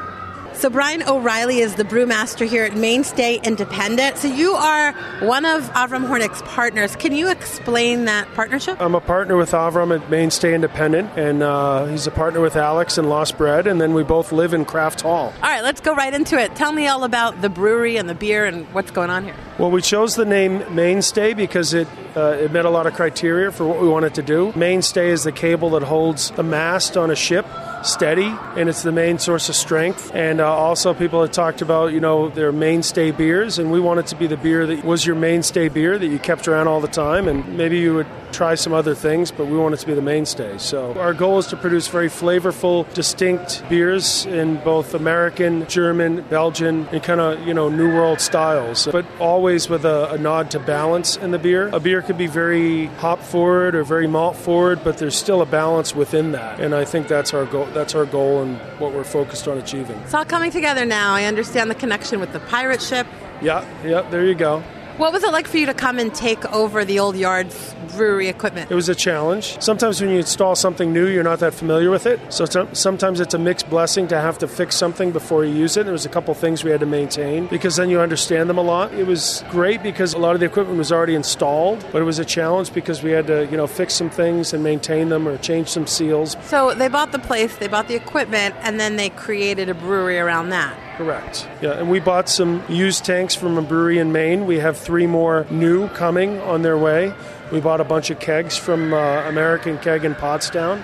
So 0.55 0.69
Brian 0.69 1.03
O'Reilly 1.03 1.59
is 1.59 1.75
the 1.75 1.83
brewmaster 1.83 2.47
here 2.47 2.63
at 2.63 2.77
Mainstay 2.77 3.41
Independent. 3.43 4.17
So 4.17 4.29
you 4.29 4.53
are 4.53 4.93
one 5.19 5.43
of 5.43 5.63
Avram 5.71 6.07
Hornik's 6.07 6.41
partners. 6.43 6.95
Can 6.95 7.13
you 7.13 7.29
explain 7.29 8.05
that 8.05 8.33
partnership? 8.35 8.79
I'm 8.79 8.95
a 8.95 9.01
partner 9.01 9.35
with 9.35 9.51
Avram 9.51 9.93
at 9.93 10.09
Mainstay 10.09 10.55
Independent, 10.55 11.11
and 11.17 11.43
uh, 11.43 11.85
he's 11.87 12.07
a 12.07 12.11
partner 12.11 12.39
with 12.39 12.55
Alex 12.55 12.97
and 12.97 13.09
Lost 13.09 13.37
Bread, 13.37 13.67
and 13.67 13.81
then 13.81 13.93
we 13.93 14.03
both 14.03 14.31
live 14.31 14.53
in 14.53 14.63
Craft 14.63 15.01
Hall. 15.01 15.33
All 15.35 15.41
right, 15.41 15.61
let's 15.61 15.81
go 15.81 15.93
right 15.93 16.13
into 16.13 16.39
it. 16.39 16.55
Tell 16.55 16.71
me 16.71 16.87
all 16.87 17.03
about 17.03 17.41
the 17.41 17.49
brewery 17.49 17.97
and 17.97 18.07
the 18.07 18.15
beer 18.15 18.45
and 18.45 18.65
what's 18.73 18.91
going 18.91 19.09
on 19.09 19.25
here. 19.25 19.35
Well, 19.59 19.71
we 19.71 19.81
chose 19.81 20.15
the 20.15 20.25
name 20.25 20.63
Mainstay 20.73 21.33
because 21.33 21.73
it 21.73 21.89
uh, 22.15 22.37
it 22.39 22.51
met 22.53 22.63
a 22.63 22.69
lot 22.69 22.87
of 22.87 22.93
criteria 22.93 23.51
for 23.51 23.67
what 23.67 23.81
we 23.81 23.89
wanted 23.89 24.15
to 24.15 24.23
do. 24.23 24.53
Mainstay 24.55 25.09
is 25.09 25.25
the 25.25 25.33
cable 25.33 25.71
that 25.71 25.83
holds 25.83 26.31
the 26.31 26.43
mast 26.43 26.95
on 26.95 27.11
a 27.11 27.15
ship 27.15 27.45
steady, 27.85 28.35
and 28.55 28.69
it's 28.69 28.83
the 28.83 28.91
main 28.91 29.19
source 29.19 29.49
of 29.49 29.55
strength. 29.55 30.11
And 30.13 30.41
uh, 30.41 30.51
also, 30.51 30.93
people 30.93 31.21
have 31.21 31.31
talked 31.31 31.61
about 31.61 31.93
you 31.93 31.99
know 31.99 32.29
their 32.29 32.51
mainstay 32.51 33.11
beers, 33.11 33.59
and 33.59 33.71
we 33.71 33.79
want 33.79 33.99
it 33.99 34.07
to 34.07 34.15
be 34.15 34.27
the 34.27 34.37
beer 34.37 34.65
that 34.65 34.83
was 34.83 35.05
your 35.05 35.15
mainstay 35.15 35.69
beer 35.69 35.97
that 35.97 36.07
you 36.07 36.19
kept 36.19 36.47
around 36.47 36.67
all 36.67 36.81
the 36.81 36.87
time, 36.87 37.27
and 37.27 37.57
maybe 37.57 37.77
you 37.77 37.93
would 37.93 38.07
try 38.35 38.55
some 38.55 38.73
other 38.73 38.93
things, 38.93 39.31
but 39.31 39.47
we 39.47 39.57
want 39.57 39.73
it 39.73 39.77
to 39.77 39.87
be 39.87 39.93
the 39.93 40.01
mainstay. 40.01 40.57
So 40.57 40.93
our 40.99 41.13
goal 41.13 41.39
is 41.39 41.47
to 41.47 41.57
produce 41.57 41.87
very 41.87 42.09
flavorful, 42.09 42.91
distinct 42.93 43.63
beers 43.69 44.25
in 44.25 44.57
both 44.57 44.93
American, 44.93 45.65
German, 45.67 46.21
Belgian, 46.23 46.87
and 46.91 47.01
kind 47.01 47.21
of 47.21 47.47
you 47.47 47.53
know 47.53 47.69
New 47.69 47.93
World 47.93 48.19
styles, 48.19 48.87
but 48.91 49.05
always 49.19 49.69
with 49.69 49.85
a, 49.85 50.11
a 50.11 50.17
nod 50.17 50.51
to 50.51 50.59
balance 50.59 51.15
in 51.17 51.31
the 51.31 51.39
beer. 51.39 51.69
A 51.69 51.79
beer 51.79 52.01
could 52.01 52.17
be 52.17 52.27
very 52.27 52.87
hop 52.97 53.21
forward 53.21 53.75
or 53.75 53.83
very 53.83 54.07
malt 54.07 54.35
forward, 54.35 54.83
but 54.83 54.97
there's 54.97 55.15
still 55.15 55.41
a 55.41 55.45
balance 55.45 55.95
within 55.95 56.33
that, 56.33 56.59
and 56.59 56.75
I 56.75 56.85
think 56.85 57.07
that's 57.07 57.33
our 57.33 57.45
goal. 57.45 57.65
That's 57.75 57.93
our 57.93 58.05
goal 58.05 58.41
and 58.41 58.57
what 58.79 58.93
we're 58.93 59.03
focused 59.03 59.49
on 59.49 59.57
achieving. 59.57 59.97
It's 59.97 60.13
all 60.13 60.23
coming 60.23 60.49
together 60.49 60.85
now. 60.85 61.13
I 61.13 61.25
understand 61.25 61.69
the 61.69 61.75
connection 61.75 62.21
with 62.21 62.31
the 62.31 62.39
pirate 62.39 62.81
ship. 62.81 63.05
Yeah, 63.41 63.65
yeah, 63.83 64.01
there 64.09 64.25
you 64.25 64.33
go. 64.33 64.63
What 64.97 65.11
was 65.11 65.25
it 65.25 65.33
like 65.33 65.45
for 65.45 65.57
you 65.57 65.65
to 65.65 65.73
come 65.73 65.99
and 65.99 66.15
take 66.15 66.45
over 66.53 66.85
the 66.85 66.99
old 66.99 67.17
yards 67.17 67.75
brewery 67.97 68.29
equipment? 68.29 68.71
It 68.71 68.75
was 68.75 68.87
a 68.87 68.95
challenge. 68.95 69.61
Sometimes 69.61 69.99
when 69.99 70.09
you 70.09 70.19
install 70.19 70.55
something 70.55 70.93
new, 70.93 71.07
you're 71.07 71.21
not 71.21 71.39
that 71.39 71.53
familiar 71.53 71.89
with 71.89 72.05
it. 72.05 72.17
So 72.29 72.45
t- 72.45 72.65
sometimes 72.71 73.19
it's 73.19 73.33
a 73.33 73.37
mixed 73.37 73.69
blessing 73.69 74.07
to 74.07 74.21
have 74.21 74.37
to 74.37 74.47
fix 74.47 74.77
something 74.77 75.11
before 75.11 75.43
you 75.43 75.53
use 75.53 75.75
it. 75.75 75.83
There 75.83 75.91
was 75.91 76.05
a 76.05 76.09
couple 76.09 76.33
things 76.33 76.63
we 76.63 76.71
had 76.71 76.79
to 76.79 76.85
maintain 76.85 77.47
because 77.47 77.75
then 77.75 77.89
you 77.89 77.99
understand 77.99 78.49
them 78.49 78.57
a 78.57 78.61
lot. 78.61 78.93
It 78.93 79.05
was 79.05 79.43
great 79.49 79.83
because 79.83 80.13
a 80.13 80.17
lot 80.17 80.33
of 80.33 80.39
the 80.39 80.45
equipment 80.45 80.77
was 80.77 80.93
already 80.93 81.15
installed, 81.15 81.85
but 81.91 82.01
it 82.01 82.05
was 82.05 82.19
a 82.19 82.25
challenge 82.25 82.71
because 82.71 83.03
we 83.03 83.11
had 83.11 83.27
to, 83.27 83.47
you 83.47 83.57
know, 83.57 83.67
fix 83.67 83.95
some 83.95 84.09
things 84.09 84.53
and 84.53 84.63
maintain 84.63 85.09
them 85.09 85.27
or 85.27 85.37
change 85.39 85.67
some 85.67 85.87
seals. 85.87 86.37
So 86.43 86.73
they 86.73 86.87
bought 86.87 87.11
the 87.11 87.19
place, 87.19 87.57
they 87.57 87.67
bought 87.67 87.89
the 87.89 87.95
equipment, 87.95 88.55
and 88.61 88.79
then 88.79 88.95
they 88.95 89.09
created 89.09 89.67
a 89.67 89.73
brewery 89.73 90.19
around 90.19 90.51
that. 90.51 90.84
Correct. 90.97 91.47
Yeah, 91.61 91.71
and 91.71 91.89
we 91.89 91.99
bought 91.99 92.29
some 92.29 92.63
used 92.69 93.03
tanks 93.03 93.35
from 93.35 93.57
a 93.57 93.61
brewery 93.61 93.99
in 93.99 94.11
Maine. 94.11 94.45
We 94.45 94.59
have 94.59 94.77
three 94.77 95.07
more 95.07 95.45
new 95.49 95.89
coming 95.89 96.39
on 96.41 96.61
their 96.61 96.77
way. 96.77 97.13
We 97.51 97.59
bought 97.59 97.81
a 97.81 97.83
bunch 97.83 98.09
of 98.09 98.19
kegs 98.19 98.57
from 98.57 98.93
uh, 98.93 99.23
American 99.27 99.77
Keg 99.79 100.05
in 100.05 100.15
Pottstown. 100.15 100.81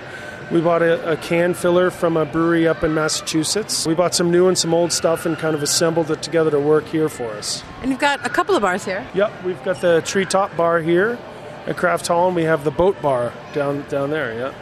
We 0.50 0.60
bought 0.60 0.82
a, 0.82 1.12
a, 1.12 1.16
can 1.16 1.54
filler 1.54 1.90
from 1.90 2.18
a 2.18 2.26
brewery 2.26 2.68
up 2.68 2.84
in 2.84 2.92
Massachusetts. 2.92 3.86
We 3.86 3.94
bought 3.94 4.14
some 4.14 4.30
new 4.30 4.48
and 4.48 4.58
some 4.58 4.74
old 4.74 4.92
stuff 4.92 5.24
and 5.24 5.38
kind 5.38 5.54
of 5.54 5.62
assembled 5.62 6.10
it 6.10 6.22
together 6.22 6.50
to 6.50 6.60
work 6.60 6.84
here 6.86 7.08
for 7.08 7.30
us. 7.32 7.64
And 7.80 7.90
you've 7.90 8.00
got 8.00 8.24
a 8.26 8.28
couple 8.28 8.54
of 8.54 8.60
bars 8.60 8.84
here. 8.84 9.06
Yep, 9.14 9.44
we've 9.44 9.62
got 9.64 9.80
the 9.80 10.02
treetop 10.02 10.54
bar 10.54 10.80
here 10.80 11.18
at 11.66 11.78
Craft 11.78 12.08
Hall, 12.08 12.26
and 12.26 12.36
we 12.36 12.42
have 12.42 12.64
the 12.64 12.70
boat 12.70 13.00
bar 13.00 13.32
down 13.54 13.86
down 13.88 14.10
there. 14.10 14.34
Yeah. 14.34 14.54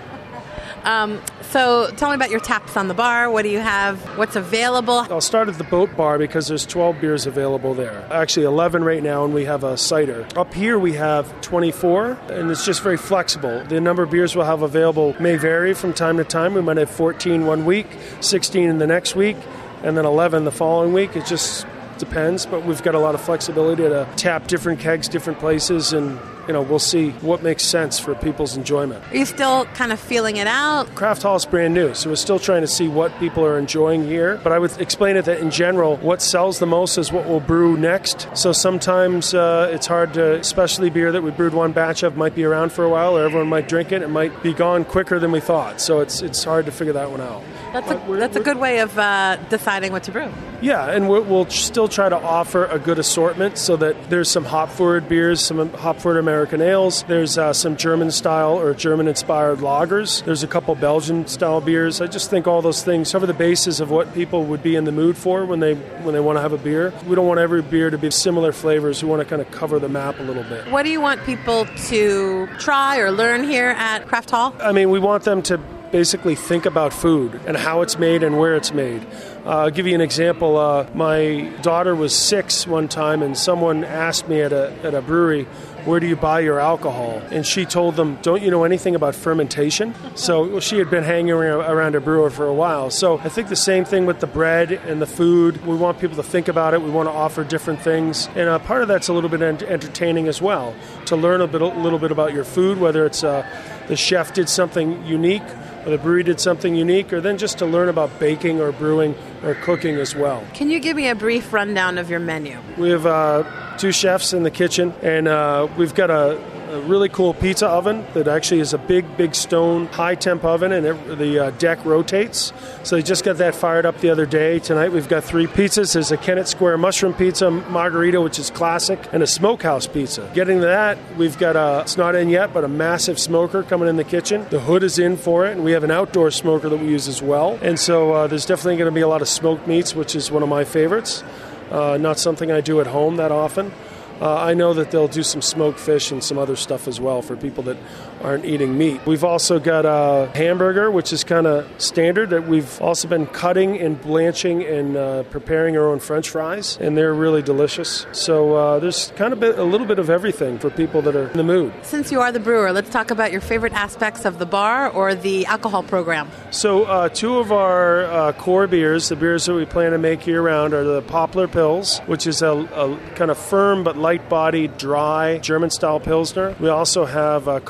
Um, 0.84 1.20
so 1.42 1.90
tell 1.96 2.08
me 2.08 2.14
about 2.14 2.30
your 2.30 2.40
taps 2.40 2.76
on 2.76 2.88
the 2.88 2.94
bar. 2.94 3.30
What 3.30 3.42
do 3.42 3.48
you 3.48 3.58
have? 3.58 4.00
What's 4.16 4.36
available? 4.36 5.06
I'll 5.10 5.20
start 5.20 5.48
at 5.48 5.58
the 5.58 5.64
boat 5.64 5.96
bar 5.96 6.18
because 6.18 6.48
there's 6.48 6.64
12 6.64 7.00
beers 7.00 7.26
available 7.26 7.74
there. 7.74 8.06
Actually, 8.10 8.46
11 8.46 8.84
right 8.84 9.02
now, 9.02 9.24
and 9.24 9.34
we 9.34 9.44
have 9.44 9.64
a 9.64 9.76
cider. 9.76 10.26
Up 10.36 10.54
here 10.54 10.78
we 10.78 10.92
have 10.94 11.40
24, 11.40 12.18
and 12.30 12.50
it's 12.50 12.64
just 12.64 12.82
very 12.82 12.96
flexible. 12.96 13.64
The 13.64 13.80
number 13.80 14.02
of 14.02 14.10
beers 14.10 14.36
we'll 14.36 14.46
have 14.46 14.62
available 14.62 15.14
may 15.20 15.36
vary 15.36 15.74
from 15.74 15.92
time 15.92 16.16
to 16.18 16.24
time. 16.24 16.54
We 16.54 16.62
might 16.62 16.76
have 16.76 16.90
14 16.90 17.46
one 17.46 17.64
week, 17.64 17.86
16 18.20 18.68
in 18.68 18.78
the 18.78 18.86
next 18.86 19.16
week, 19.16 19.36
and 19.82 19.96
then 19.96 20.06
11 20.06 20.44
the 20.44 20.52
following 20.52 20.92
week. 20.92 21.16
It 21.16 21.26
just 21.26 21.66
depends, 22.00 22.46
but 22.46 22.64
we've 22.64 22.82
got 22.82 22.94
a 22.94 22.98
lot 22.98 23.14
of 23.14 23.20
flexibility 23.20 23.84
to 23.84 24.08
tap 24.16 24.48
different 24.48 24.80
kegs, 24.80 25.08
different 25.08 25.38
places, 25.38 25.92
and 25.92 26.18
you 26.50 26.52
know, 26.52 26.62
we'll 26.62 26.80
see 26.80 27.10
what 27.20 27.44
makes 27.44 27.64
sense 27.64 28.00
for 28.00 28.12
people's 28.16 28.56
enjoyment. 28.56 29.04
Are 29.12 29.16
you 29.16 29.24
still 29.24 29.66
kind 29.66 29.92
of 29.92 30.00
feeling 30.00 30.36
it 30.36 30.48
out? 30.48 30.92
Craft 30.96 31.22
Hall 31.22 31.36
is 31.36 31.46
brand 31.46 31.74
new, 31.74 31.94
so 31.94 32.10
we're 32.10 32.16
still 32.16 32.40
trying 32.40 32.62
to 32.62 32.66
see 32.66 32.88
what 32.88 33.16
people 33.20 33.44
are 33.44 33.56
enjoying 33.56 34.04
here. 34.04 34.40
But 34.42 34.52
I 34.52 34.58
would 34.58 34.76
explain 34.80 35.16
it 35.16 35.26
that 35.26 35.38
in 35.38 35.52
general, 35.52 35.98
what 35.98 36.20
sells 36.20 36.58
the 36.58 36.66
most 36.66 36.98
is 36.98 37.12
what 37.12 37.26
we'll 37.26 37.38
brew 37.38 37.76
next. 37.76 38.26
So 38.34 38.50
sometimes 38.50 39.32
uh, 39.32 39.70
it's 39.72 39.86
hard 39.86 40.14
to, 40.14 40.40
especially 40.40 40.90
beer 40.90 41.12
that 41.12 41.22
we 41.22 41.30
brewed 41.30 41.54
one 41.54 41.70
batch 41.70 42.02
of 42.02 42.16
might 42.16 42.34
be 42.34 42.42
around 42.42 42.72
for 42.72 42.84
a 42.84 42.88
while, 42.88 43.16
or 43.16 43.24
everyone 43.24 43.48
might 43.48 43.68
drink 43.68 43.92
it. 43.92 44.02
It 44.02 44.10
might 44.10 44.42
be 44.42 44.52
gone 44.52 44.84
quicker 44.84 45.20
than 45.20 45.30
we 45.30 45.38
thought. 45.38 45.80
So 45.80 46.00
it's 46.00 46.20
it's 46.20 46.42
hard 46.42 46.66
to 46.66 46.72
figure 46.72 46.94
that 46.94 47.12
one 47.12 47.20
out. 47.20 47.44
That's 47.72 47.90
a, 47.92 48.16
that's 48.16 48.36
a 48.36 48.40
good 48.40 48.56
way 48.56 48.80
of 48.80 48.98
uh, 48.98 49.36
deciding 49.50 49.92
what 49.92 50.02
to 50.04 50.10
brew. 50.10 50.28
Yeah, 50.60 50.90
and 50.90 51.08
we'll, 51.08 51.22
we'll, 51.22 51.48
still 51.48 51.88
try 51.90 52.08
to 52.08 52.16
offer 52.16 52.64
a 52.66 52.78
good 52.78 52.98
assortment 52.98 53.58
so 53.58 53.76
that 53.76 54.10
there's 54.10 54.30
some 54.30 54.44
hop 54.44 54.70
forward 54.70 55.08
beers, 55.08 55.40
some 55.40 55.70
hop 55.70 55.98
forward 55.98 56.18
American 56.18 56.62
ales. 56.62 57.02
There's 57.04 57.36
uh, 57.36 57.52
some 57.52 57.76
German 57.76 58.10
style 58.10 58.58
or 58.58 58.74
German 58.74 59.08
inspired 59.08 59.58
lagers. 59.58 60.24
There's 60.24 60.42
a 60.42 60.46
couple 60.46 60.74
Belgian 60.74 61.26
style 61.26 61.60
beers. 61.60 62.00
I 62.00 62.06
just 62.06 62.30
think 62.30 62.46
all 62.46 62.62
those 62.62 62.82
things 62.82 63.12
cover 63.12 63.26
the 63.26 63.34
basis 63.34 63.80
of 63.80 63.90
what 63.90 64.14
people 64.14 64.44
would 64.44 64.62
be 64.62 64.76
in 64.76 64.84
the 64.84 64.92
mood 64.92 65.16
for 65.16 65.44
when 65.44 65.60
they 65.60 65.74
when 65.74 66.14
they 66.14 66.20
want 66.20 66.36
to 66.36 66.42
have 66.42 66.52
a 66.52 66.58
beer. 66.58 66.92
We 67.06 67.16
don't 67.16 67.26
want 67.26 67.40
every 67.40 67.62
beer 67.62 67.90
to 67.90 67.98
be 67.98 68.10
similar 68.10 68.52
flavors. 68.52 69.02
We 69.02 69.08
want 69.08 69.20
to 69.20 69.26
kind 69.26 69.42
of 69.42 69.50
cover 69.50 69.78
the 69.78 69.88
map 69.88 70.18
a 70.20 70.22
little 70.22 70.44
bit. 70.44 70.70
What 70.70 70.84
do 70.84 70.90
you 70.90 71.00
want 71.00 71.24
people 71.24 71.66
to 71.88 72.48
try 72.58 72.98
or 72.98 73.10
learn 73.10 73.44
here 73.44 73.70
at 73.70 74.06
Craft 74.06 74.30
Hall? 74.30 74.54
I 74.60 74.72
mean, 74.72 74.90
we 74.90 75.00
want 75.00 75.24
them 75.24 75.42
to 75.42 75.58
basically 75.92 76.34
think 76.34 76.66
about 76.66 76.92
food 76.92 77.40
and 77.46 77.56
how 77.56 77.82
it's 77.82 77.98
made 77.98 78.22
and 78.22 78.38
where 78.38 78.56
it's 78.56 78.72
made. 78.72 79.06
Uh, 79.44 79.60
I'll 79.60 79.70
give 79.70 79.86
you 79.86 79.94
an 79.94 80.00
example. 80.00 80.56
Uh, 80.56 80.86
my 80.94 81.50
daughter 81.62 81.94
was 81.94 82.14
six 82.14 82.66
one 82.66 82.88
time, 82.88 83.22
and 83.22 83.36
someone 83.36 83.84
asked 83.84 84.28
me 84.28 84.42
at 84.42 84.52
a, 84.52 84.72
at 84.84 84.94
a 84.94 85.00
brewery, 85.00 85.46
where 85.84 85.98
do 85.98 86.06
you 86.06 86.16
buy 86.16 86.40
your 86.40 86.60
alcohol? 86.60 87.22
And 87.30 87.46
she 87.46 87.64
told 87.64 87.96
them, 87.96 88.18
don't 88.20 88.42
you 88.42 88.50
know 88.50 88.64
anything 88.64 88.94
about 88.94 89.14
fermentation? 89.14 89.94
So 90.14 90.46
well, 90.46 90.60
she 90.60 90.76
had 90.76 90.90
been 90.90 91.04
hanging 91.04 91.32
around 91.32 91.94
a 91.94 92.00
brewer 92.00 92.28
for 92.28 92.46
a 92.46 92.52
while. 92.52 92.90
So 92.90 93.18
I 93.18 93.30
think 93.30 93.48
the 93.48 93.56
same 93.56 93.86
thing 93.86 94.04
with 94.04 94.20
the 94.20 94.26
bread 94.26 94.72
and 94.72 95.00
the 95.00 95.06
food. 95.06 95.64
We 95.64 95.74
want 95.74 95.98
people 95.98 96.16
to 96.16 96.22
think 96.22 96.48
about 96.48 96.74
it. 96.74 96.82
We 96.82 96.90
want 96.90 97.08
to 97.08 97.12
offer 97.12 97.44
different 97.44 97.80
things. 97.80 98.28
And 98.34 98.50
uh, 98.50 98.58
part 98.58 98.82
of 98.82 98.88
that's 98.88 99.08
a 99.08 99.14
little 99.14 99.30
bit 99.30 99.40
ent- 99.40 99.62
entertaining 99.62 100.28
as 100.28 100.42
well, 100.42 100.74
to 101.06 101.16
learn 101.16 101.40
a, 101.40 101.46
bit, 101.46 101.62
a 101.62 101.66
little 101.66 101.98
bit 101.98 102.12
about 102.12 102.34
your 102.34 102.44
food, 102.44 102.78
whether 102.78 103.06
it's 103.06 103.24
uh, 103.24 103.46
the 103.88 103.96
chef 103.96 104.34
did 104.34 104.50
something 104.50 105.04
unique 105.06 105.42
the 105.84 105.98
brewery 105.98 106.22
did 106.22 106.40
something 106.40 106.74
unique, 106.74 107.12
or 107.12 107.20
then 107.20 107.38
just 107.38 107.58
to 107.58 107.66
learn 107.66 107.88
about 107.88 108.18
baking 108.18 108.60
or 108.60 108.72
brewing 108.72 109.14
or 109.42 109.54
cooking 109.54 109.96
as 109.96 110.14
well. 110.14 110.44
Can 110.54 110.70
you 110.70 110.78
give 110.80 110.96
me 110.96 111.08
a 111.08 111.14
brief 111.14 111.52
rundown 111.52 111.98
of 111.98 112.10
your 112.10 112.20
menu? 112.20 112.58
We 112.76 112.90
have 112.90 113.06
uh, 113.06 113.76
two 113.78 113.92
chefs 113.92 114.32
in 114.32 114.42
the 114.42 114.50
kitchen, 114.50 114.92
and 115.02 115.28
uh, 115.28 115.68
we've 115.76 115.94
got 115.94 116.10
a, 116.10 116.38
a 116.70 116.80
really 116.82 117.08
cool 117.08 117.34
pizza 117.34 117.66
oven 117.66 118.06
that 118.14 118.28
actually 118.28 118.60
is 118.60 118.72
a 118.72 118.78
big, 118.78 119.16
big 119.16 119.34
stone 119.34 119.86
high 119.86 120.14
temp 120.14 120.44
oven, 120.44 120.72
and 120.72 120.86
it, 120.86 121.18
the 121.18 121.46
uh, 121.46 121.50
deck 121.52 121.84
rotates. 121.84 122.52
So 122.84 122.96
they 122.96 123.02
just 123.02 123.24
got 123.24 123.38
that 123.38 123.54
fired 123.54 123.86
up 123.86 123.98
the 123.98 124.10
other 124.10 124.24
day. 124.24 124.60
Tonight 124.60 124.92
we've 124.92 125.08
got 125.08 125.24
three 125.24 125.46
pizzas. 125.46 125.94
There's 125.94 126.12
a 126.12 126.16
Kennett 126.16 126.46
Square 126.46 126.78
mushroom 126.78 127.12
pizza, 127.12 127.50
margherita, 127.50 128.20
which 128.20 128.38
is 128.38 128.50
classic, 128.50 129.00
and 129.12 129.22
a 129.22 129.26
smokehouse 129.26 129.86
pizza. 129.86 130.30
Getting 130.32 130.60
to 130.60 130.66
that, 130.66 130.98
we've 131.16 131.38
got 131.38 131.56
a, 131.56 131.80
it's 131.82 131.96
not 131.96 132.14
in 132.14 132.28
yet, 132.28 132.52
but 132.54 132.62
a 132.62 132.68
massive 132.68 133.18
smoker 133.18 133.62
coming 133.62 133.88
in 133.88 133.96
the 133.96 134.04
kitchen. 134.04 134.46
The 134.50 134.60
hood 134.60 134.82
is 134.82 134.98
in 134.98 135.16
for 135.16 135.46
it, 135.46 135.52
and 135.52 135.64
we 135.64 135.72
have 135.72 135.84
an 135.84 135.90
outdoor 135.90 136.30
smoker 136.30 136.68
that 136.68 136.76
we 136.76 136.88
use 136.88 137.08
as 137.08 137.20
well. 137.20 137.58
And 137.62 137.78
so 137.78 138.12
uh, 138.12 138.26
there's 138.28 138.46
definitely 138.46 138.76
going 138.76 138.90
to 138.90 138.94
be 138.94 139.00
a 139.00 139.08
lot 139.08 139.22
of 139.22 139.28
smoked 139.28 139.66
meats, 139.66 139.94
which 139.94 140.14
is 140.14 140.30
one 140.30 140.42
of 140.42 140.48
my 140.48 140.64
favorites. 140.64 141.24
Uh, 141.70 141.96
not 142.00 142.18
something 142.18 142.50
I 142.50 142.60
do 142.60 142.80
at 142.80 142.86
home 142.86 143.16
that 143.16 143.32
often. 143.32 143.72
Uh, 144.20 144.34
I 144.34 144.52
know 144.52 144.74
that 144.74 144.90
they'll 144.90 145.08
do 145.08 145.22
some 145.22 145.40
smoked 145.40 145.80
fish 145.80 146.10
and 146.10 146.22
some 146.22 146.36
other 146.36 146.56
stuff 146.56 146.86
as 146.86 147.00
well 147.00 147.22
for 147.22 147.36
people 147.36 147.62
that 147.64 147.78
aren't 148.22 148.44
eating 148.44 148.76
meat. 148.76 149.04
We've 149.06 149.24
also 149.24 149.58
got 149.58 149.84
a 149.86 150.30
hamburger, 150.34 150.90
which 150.90 151.12
is 151.12 151.24
kind 151.24 151.46
of 151.46 151.68
standard, 151.80 152.30
that 152.30 152.46
we've 152.46 152.80
also 152.80 153.08
been 153.08 153.26
cutting 153.26 153.78
and 153.78 154.00
blanching 154.00 154.62
and 154.62 154.96
uh, 154.96 155.22
preparing 155.24 155.76
our 155.76 155.88
own 155.88 156.00
french 156.00 156.28
fries, 156.28 156.78
and 156.80 156.96
they're 156.96 157.14
really 157.14 157.42
delicious. 157.42 158.06
So 158.12 158.54
uh, 158.54 158.78
there's 158.78 159.12
kind 159.16 159.32
of 159.32 159.42
a 159.42 159.64
little 159.64 159.86
bit 159.86 159.98
of 159.98 160.10
everything 160.10 160.58
for 160.58 160.70
people 160.70 161.02
that 161.02 161.16
are 161.16 161.28
in 161.28 161.36
the 161.36 161.44
mood. 161.44 161.72
Since 161.82 162.12
you 162.12 162.20
are 162.20 162.32
the 162.32 162.40
brewer, 162.40 162.72
let's 162.72 162.90
talk 162.90 163.10
about 163.10 163.32
your 163.32 163.40
favorite 163.40 163.72
aspects 163.72 164.24
of 164.24 164.38
the 164.38 164.46
bar 164.46 164.88
or 164.90 165.14
the 165.14 165.46
alcohol 165.46 165.82
program. 165.82 166.30
So, 166.50 166.84
uh, 166.84 167.08
two 167.08 167.38
of 167.38 167.52
our 167.52 168.04
uh, 168.04 168.32
core 168.32 168.66
beers, 168.66 169.08
the 169.08 169.16
beers 169.16 169.46
that 169.46 169.54
we 169.54 169.64
plan 169.64 169.92
to 169.92 169.98
make 169.98 170.26
year 170.26 170.42
round, 170.42 170.74
are 170.74 170.84
the 170.84 171.02
Poplar 171.02 171.48
Pils, 171.48 172.06
which 172.06 172.26
is 172.26 172.42
a, 172.42 172.52
a 172.52 172.98
kind 173.14 173.30
of 173.30 173.38
firm 173.38 173.84
but 173.84 173.96
light 173.96 174.28
bodied, 174.28 174.76
dry 174.78 175.38
German 175.38 175.70
style 175.70 176.00
Pilsner. 176.00 176.54
We 176.60 176.68
also 176.68 177.04
have 177.04 177.48
a 177.48 177.60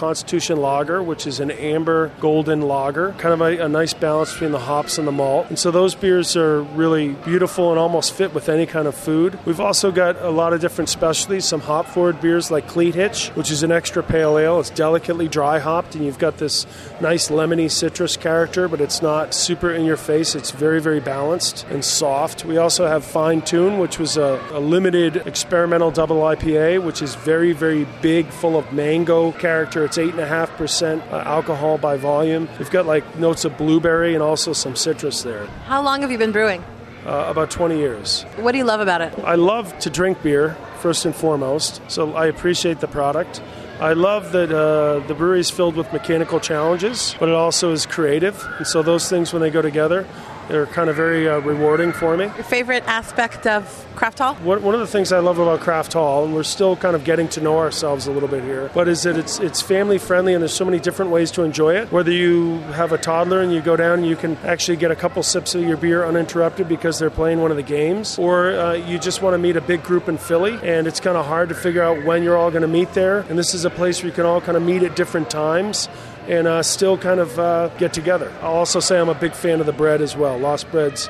Lager, 0.48 1.02
which 1.02 1.26
is 1.26 1.40
an 1.40 1.50
amber 1.50 2.10
golden 2.20 2.62
lager, 2.62 3.12
kind 3.18 3.34
of 3.34 3.40
a, 3.40 3.64
a 3.64 3.68
nice 3.68 3.94
balance 3.94 4.32
between 4.32 4.52
the 4.52 4.58
hops 4.58 4.98
and 4.98 5.06
the 5.06 5.12
malt. 5.12 5.46
And 5.48 5.58
so 5.58 5.70
those 5.70 5.94
beers 5.94 6.36
are 6.36 6.62
really 6.62 7.10
beautiful 7.24 7.70
and 7.70 7.78
almost 7.78 8.12
fit 8.14 8.34
with 8.34 8.48
any 8.48 8.66
kind 8.66 8.86
of 8.86 8.94
food. 8.94 9.38
We've 9.44 9.60
also 9.60 9.92
got 9.92 10.16
a 10.22 10.30
lot 10.30 10.52
of 10.52 10.60
different 10.60 10.88
specialties, 10.88 11.44
some 11.44 11.60
hop 11.60 11.86
forward 11.86 12.20
beers 12.20 12.50
like 12.50 12.66
Cleat 12.66 12.94
Hitch, 12.94 13.28
which 13.30 13.50
is 13.50 13.62
an 13.62 13.72
extra 13.72 14.02
pale 14.02 14.38
ale. 14.38 14.60
It's 14.60 14.70
delicately 14.70 15.28
dry 15.28 15.58
hopped, 15.58 15.94
and 15.94 16.04
you've 16.04 16.18
got 16.18 16.38
this 16.38 16.66
nice 17.00 17.28
lemony 17.28 17.70
citrus 17.70 18.16
character, 18.16 18.68
but 18.68 18.80
it's 18.80 19.02
not 19.02 19.34
super 19.34 19.72
in 19.72 19.84
your 19.84 19.96
face. 19.96 20.34
It's 20.34 20.50
very, 20.50 20.80
very 20.80 21.00
balanced 21.00 21.66
and 21.70 21.84
soft. 21.84 22.44
We 22.44 22.56
also 22.56 22.86
have 22.86 23.04
Fine 23.04 23.42
Tune, 23.42 23.78
which 23.78 23.98
was 23.98 24.16
a, 24.16 24.40
a 24.52 24.60
limited 24.60 25.16
experimental 25.26 25.90
double 25.90 26.18
IPA, 26.18 26.82
which 26.84 27.02
is 27.02 27.14
very, 27.14 27.52
very 27.52 27.86
big, 28.00 28.28
full 28.28 28.56
of 28.56 28.72
mango 28.72 29.32
character. 29.32 29.84
It's 29.84 29.98
eight 29.98 30.10
and 30.10 30.20
a 30.20 30.26
7.5% 30.30 31.12
uh, 31.12 31.16
alcohol 31.26 31.78
by 31.78 31.96
volume. 31.96 32.48
We've 32.58 32.70
got 32.70 32.86
like 32.86 33.18
notes 33.18 33.44
of 33.44 33.56
blueberry 33.58 34.14
and 34.14 34.22
also 34.22 34.52
some 34.52 34.76
citrus 34.76 35.22
there. 35.22 35.46
How 35.66 35.82
long 35.82 36.02
have 36.02 36.10
you 36.10 36.18
been 36.18 36.32
brewing? 36.32 36.64
Uh, 37.04 37.26
about 37.28 37.50
20 37.50 37.78
years. 37.78 38.22
What 38.36 38.52
do 38.52 38.58
you 38.58 38.64
love 38.64 38.80
about 38.80 39.00
it? 39.00 39.18
I 39.24 39.34
love 39.34 39.76
to 39.80 39.90
drink 39.90 40.22
beer, 40.22 40.56
first 40.80 41.06
and 41.06 41.14
foremost, 41.14 41.80
so 41.88 42.14
I 42.14 42.26
appreciate 42.26 42.80
the 42.80 42.88
product. 42.88 43.42
I 43.80 43.94
love 43.94 44.32
that 44.32 44.52
uh, 44.52 44.98
the 45.06 45.14
brewery 45.14 45.40
is 45.40 45.50
filled 45.50 45.76
with 45.76 45.90
mechanical 45.94 46.38
challenges, 46.38 47.16
but 47.18 47.30
it 47.30 47.34
also 47.34 47.72
is 47.72 47.86
creative. 47.86 48.46
And 48.58 48.66
so 48.66 48.82
those 48.82 49.08
things, 49.08 49.32
when 49.32 49.40
they 49.40 49.50
go 49.50 49.62
together, 49.62 50.06
they're 50.50 50.66
kind 50.66 50.90
of 50.90 50.96
very 50.96 51.28
uh, 51.28 51.38
rewarding 51.38 51.92
for 51.92 52.16
me. 52.16 52.24
Your 52.24 52.44
favorite 52.44 52.82
aspect 52.86 53.46
of 53.46 53.86
Craft 53.94 54.18
Hall? 54.18 54.34
One 54.36 54.74
of 54.74 54.80
the 54.80 54.86
things 54.86 55.12
I 55.12 55.18
love 55.18 55.38
about 55.38 55.60
Craft 55.60 55.92
Hall, 55.92 56.24
and 56.24 56.34
we're 56.34 56.42
still 56.42 56.76
kind 56.76 56.96
of 56.96 57.04
getting 57.04 57.28
to 57.28 57.40
know 57.40 57.58
ourselves 57.58 58.06
a 58.06 58.12
little 58.12 58.28
bit 58.28 58.42
here, 58.42 58.70
but 58.74 58.88
is 58.88 59.02
that 59.02 59.16
it's 59.16 59.38
it's 59.40 59.60
family 59.60 59.98
friendly 59.98 60.34
and 60.34 60.42
there's 60.42 60.54
so 60.54 60.64
many 60.64 60.78
different 60.78 61.10
ways 61.10 61.30
to 61.32 61.42
enjoy 61.42 61.74
it. 61.74 61.92
Whether 61.92 62.12
you 62.12 62.58
have 62.72 62.92
a 62.92 62.98
toddler 62.98 63.40
and 63.40 63.52
you 63.52 63.60
go 63.60 63.76
down 63.76 64.00
and 64.00 64.08
you 64.08 64.16
can 64.16 64.36
actually 64.38 64.76
get 64.76 64.90
a 64.90 64.96
couple 64.96 65.22
sips 65.22 65.54
of 65.54 65.62
your 65.62 65.76
beer 65.76 66.04
uninterrupted 66.04 66.68
because 66.68 66.98
they're 66.98 67.10
playing 67.10 67.40
one 67.40 67.50
of 67.50 67.56
the 67.56 67.62
games, 67.62 68.18
or 68.18 68.58
uh, 68.58 68.72
you 68.72 68.98
just 68.98 69.22
want 69.22 69.34
to 69.34 69.38
meet 69.38 69.56
a 69.56 69.60
big 69.60 69.82
group 69.82 70.08
in 70.08 70.18
Philly 70.18 70.58
and 70.62 70.86
it's 70.86 71.00
kind 71.00 71.16
of 71.16 71.26
hard 71.26 71.48
to 71.50 71.54
figure 71.54 71.82
out 71.82 72.04
when 72.04 72.22
you're 72.22 72.36
all 72.36 72.50
going 72.50 72.62
to 72.62 72.68
meet 72.68 72.92
there. 72.94 73.20
And 73.28 73.38
this 73.38 73.54
is 73.54 73.64
a 73.64 73.70
place 73.70 74.02
where 74.02 74.08
you 74.08 74.14
can 74.14 74.26
all 74.26 74.40
kind 74.40 74.56
of 74.56 74.62
meet 74.62 74.82
at 74.82 74.96
different 74.96 75.30
times 75.30 75.88
and 76.30 76.46
uh, 76.46 76.62
still 76.62 76.96
kind 76.96 77.18
of 77.18 77.38
uh, 77.40 77.68
get 77.76 77.92
together. 77.92 78.32
I'll 78.40 78.54
also 78.54 78.78
say 78.78 78.98
I'm 79.00 79.08
a 79.08 79.14
big 79.14 79.34
fan 79.34 79.58
of 79.58 79.66
the 79.66 79.72
bread 79.72 80.00
as 80.00 80.16
well. 80.16 80.38
Lost 80.38 80.70
Bread's 80.70 81.08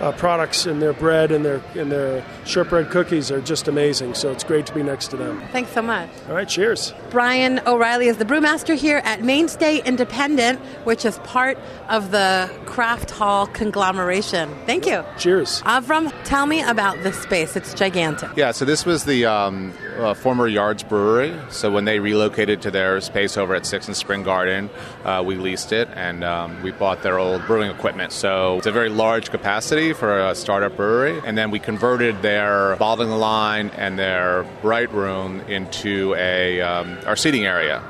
uh, 0.00 0.12
products 0.12 0.66
and 0.66 0.80
their 0.80 0.92
bread 0.92 1.30
and 1.32 1.44
their 1.44 1.62
and 1.74 1.90
their 1.90 2.24
shortbread 2.44 2.90
cookies 2.90 3.30
are 3.30 3.40
just 3.40 3.68
amazing. 3.68 4.14
So 4.14 4.30
it's 4.30 4.44
great 4.44 4.66
to 4.66 4.74
be 4.74 4.82
next 4.82 5.08
to 5.08 5.16
them. 5.16 5.42
Thanks 5.52 5.72
so 5.72 5.82
much. 5.82 6.08
All 6.28 6.34
right, 6.34 6.48
cheers. 6.48 6.92
Brian 7.10 7.60
O'Reilly 7.66 8.08
is 8.08 8.18
the 8.18 8.24
brewmaster 8.24 8.74
here 8.76 9.00
at 9.04 9.22
Mainstay 9.22 9.82
Independent, 9.84 10.60
which 10.84 11.04
is 11.04 11.18
part 11.20 11.58
of 11.88 12.10
the 12.10 12.50
Craft 12.66 13.10
Hall 13.10 13.46
conglomeration. 13.46 14.54
Thank 14.66 14.86
you. 14.86 15.04
Cheers. 15.18 15.62
Avram, 15.62 16.12
tell 16.24 16.46
me 16.46 16.62
about 16.62 17.02
this 17.02 17.18
space. 17.20 17.56
It's 17.56 17.74
gigantic. 17.74 18.30
Yeah, 18.36 18.52
so 18.52 18.64
this 18.64 18.84
was 18.84 19.04
the 19.04 19.24
um, 19.26 19.72
uh, 19.98 20.14
former 20.14 20.46
Yards 20.46 20.82
Brewery. 20.82 21.34
So 21.50 21.70
when 21.70 21.84
they 21.84 21.98
relocated 22.00 22.62
to 22.62 22.70
their 22.70 23.00
space 23.00 23.36
over 23.36 23.54
at 23.54 23.66
Six 23.66 23.86
and 23.86 23.96
Spring 23.96 24.22
Garden, 24.22 24.68
uh, 25.04 25.22
we 25.24 25.36
leased 25.36 25.72
it 25.72 25.88
and 25.94 26.24
um, 26.24 26.62
we 26.62 26.70
bought 26.70 27.02
their 27.02 27.18
old 27.18 27.46
brewing 27.46 27.70
equipment. 27.70 28.12
So 28.12 28.58
it's 28.58 28.66
a 28.66 28.72
very 28.72 28.88
large 28.88 29.30
capacity 29.30 29.85
for 29.92 30.28
a 30.28 30.34
startup 30.34 30.76
brewery. 30.76 31.20
And 31.24 31.36
then 31.36 31.50
we 31.50 31.58
converted 31.58 32.22
their 32.22 32.76
bottling 32.76 33.10
line 33.10 33.70
and 33.70 33.98
their 33.98 34.44
bright 34.62 34.92
room 34.92 35.40
into 35.42 36.14
a 36.16 36.60
um, 36.60 36.98
our 37.06 37.16
seating 37.16 37.46
area. 37.46 37.82